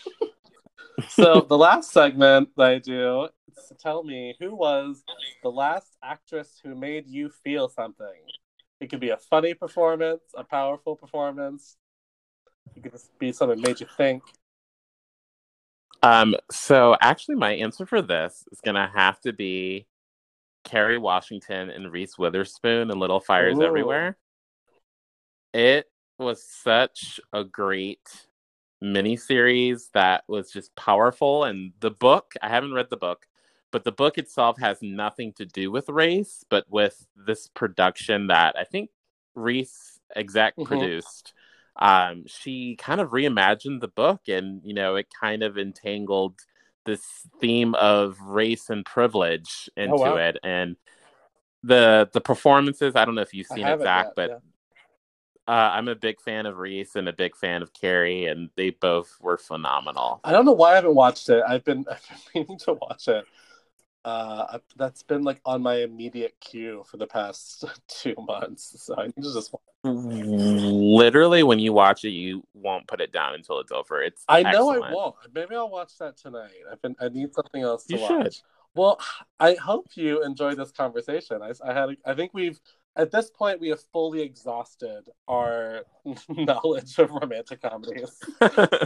[1.08, 5.02] so the last segment that I do is to tell me who was
[5.42, 8.06] the last actress who made you feel something.
[8.80, 11.76] It could be a funny performance, a powerful performance,
[12.76, 14.22] it could just be something that made you think.
[16.02, 19.86] Um, so actually, my answer for this is gonna have to be
[20.64, 23.62] Kerry Washington and Reese Witherspoon and Little Fires Ooh.
[23.62, 24.16] Everywhere.
[25.52, 25.86] It
[26.18, 28.26] was such a great
[28.82, 33.26] miniseries that was just powerful, and the book I haven't read the book,
[33.70, 38.56] but the book itself has nothing to do with race, but with this production that
[38.58, 38.90] I think
[39.34, 40.64] Reese exec mm-hmm.
[40.64, 41.34] produced
[41.76, 46.40] um, she kind of reimagined the book and you know it kind of entangled
[46.84, 47.02] this
[47.40, 50.16] theme of race and privilege oh, into oh, wow.
[50.16, 50.76] it and
[51.62, 55.54] the the performances i don't know if you've seen it zach yet, but yeah.
[55.54, 58.70] uh, i'm a big fan of reese and a big fan of Kerry, and they
[58.70, 62.02] both were phenomenal i don't know why i haven't watched it i've been i've
[62.32, 63.24] been meaning to watch it
[64.04, 68.74] uh, that's been like on my immediate queue for the past two months.
[68.82, 73.34] So I need to just literally when you watch it, you won't put it down
[73.34, 74.02] until it's over.
[74.02, 74.84] It's I know excellent.
[74.84, 75.14] I won't.
[75.34, 76.50] Maybe I'll watch that tonight.
[76.70, 78.34] I've been I need something else to you watch.
[78.34, 78.42] Should.
[78.74, 79.00] Well,
[79.38, 81.42] I hope you enjoyed this conversation.
[81.42, 82.60] I, I had I think we've
[82.96, 85.82] at this point we have fully exhausted our
[86.28, 88.20] knowledge of romantic comedies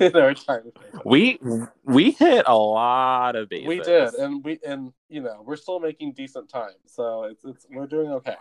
[0.01, 0.73] in our time.
[1.05, 1.39] We
[1.85, 3.69] we hit a lot of bases.
[3.69, 7.67] We did, and we and you know we're still making decent time, so it's it's
[7.71, 8.37] we're doing okay.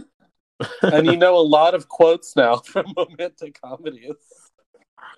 [0.82, 4.14] and you know a lot of quotes now from romantic comedies.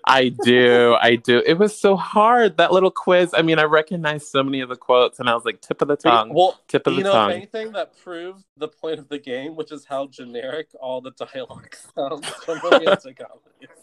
[0.05, 0.97] I do.
[0.99, 1.41] I do.
[1.45, 3.33] It was so hard that little quiz.
[3.33, 5.87] I mean, I recognized so many of the quotes, and I was like, tip of
[5.87, 6.33] the tongue.
[6.33, 7.31] Well, tip of the know, tongue.
[7.31, 11.75] anything that proved the point of the game, which is how generic all the dialogue
[11.95, 13.17] sounds from romantic
[13.61, 13.82] comedies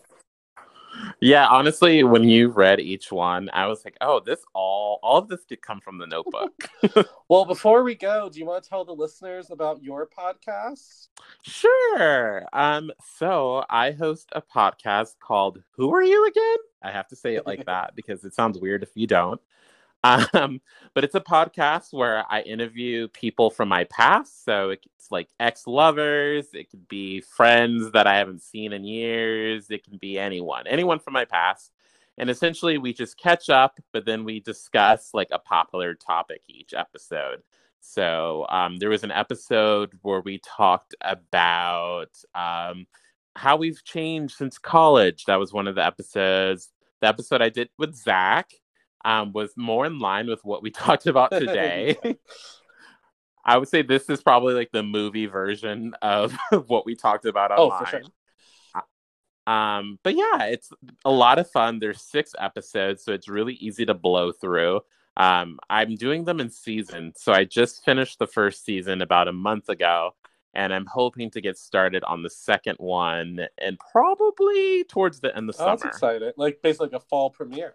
[1.21, 5.29] yeah, honestly, when you read each one, I was like, "Oh, this all all of
[5.29, 6.69] this did come from the Notebook."
[7.29, 11.09] well, before we go, do you want to tell the listeners about your podcast?
[11.43, 12.45] Sure.
[12.53, 17.35] Um, so I host a podcast called "Who Are You Again?" I have to say
[17.35, 19.41] it like that because it sounds weird if you don't.
[20.03, 20.61] Um,
[20.95, 24.45] but it's a podcast where I interview people from my past.
[24.45, 29.71] So it's like ex lovers, it could be friends that I haven't seen in years,
[29.71, 31.73] it can be anyone, anyone from my past.
[32.19, 36.75] And essentially, we just catch up, but then we discuss like a popular topic each
[36.75, 37.43] episode.
[37.81, 42.87] So um, there was an episode where we talked about um,
[43.37, 45.25] how we've changed since college.
[45.25, 46.71] That was one of the episodes.
[47.01, 48.51] The episode I did with Zach
[49.05, 51.97] um, was more in line with what we talked about today.
[53.45, 56.37] I would say this is probably like the movie version of
[56.67, 57.71] what we talked about online.
[57.73, 58.03] Oh, for sure.
[59.47, 60.71] Um, but yeah, it's
[61.05, 61.79] a lot of fun.
[61.79, 64.83] There's six episodes, so it's really easy to blow through.
[65.17, 69.33] Um, I'm doing them in season, so I just finished the first season about a
[69.33, 70.15] month ago,
[70.55, 75.49] and I'm hoping to get started on the second one, and probably towards the end
[75.49, 75.77] of the oh, summer.
[75.83, 76.33] That's exciting!
[76.37, 77.75] Like basically like a fall premiere.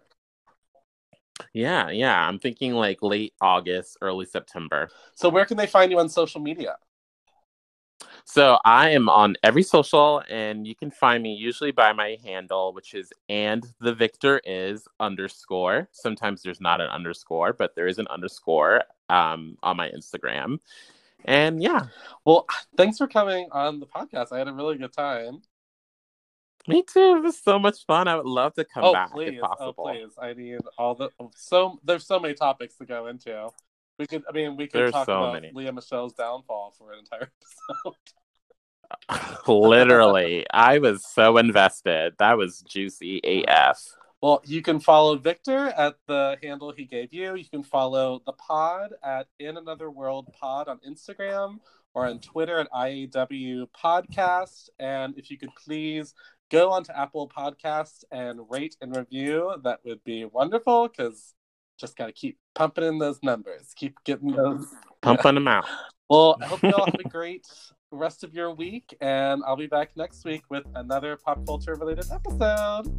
[1.56, 2.28] Yeah, yeah.
[2.28, 4.90] I'm thinking like late August, early September.
[5.14, 6.76] So where can they find you on social media?
[8.26, 12.74] So I am on every social, and you can find me usually by my handle,
[12.74, 15.88] which is and the victor is underscore.
[15.92, 20.58] Sometimes there's not an underscore, but there is an underscore um, on my Instagram.
[21.24, 21.86] And yeah.
[22.26, 22.44] Well,
[22.76, 24.30] thanks for coming on the podcast.
[24.30, 25.40] I had a really good time.
[26.68, 27.16] Me too.
[27.16, 28.08] It was so much fun.
[28.08, 29.34] I would love to come oh, back please.
[29.34, 29.74] if oh, possible.
[29.88, 30.12] Oh, please.
[30.20, 33.48] I need all the so there's so many topics to go into.
[33.98, 35.52] We could I mean we could there's talk so about many.
[35.54, 37.96] Lea Michele's downfall for an entire episode.
[39.48, 42.14] Literally, I was so invested.
[42.18, 43.84] That was juicy AF.
[44.22, 47.34] Well, you can follow Victor at the handle he gave you.
[47.34, 51.58] You can follow the pod at In Another World Pod on Instagram
[51.94, 54.68] or on Twitter at IAW Podcast.
[54.78, 56.14] And if you could please
[56.50, 61.34] go onto Apple Podcasts and rate and review, that would be wonderful because
[61.78, 64.66] just got to keep pumping in those numbers, keep getting those
[65.02, 65.32] pumping yeah.
[65.32, 65.66] them out.
[66.08, 67.46] Well, I hope you all have a great
[67.90, 72.06] rest of your week, and I'll be back next week with another pop culture related
[72.12, 72.92] episode.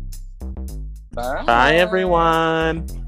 [1.12, 1.44] Bye.
[1.46, 3.07] Bye, everyone.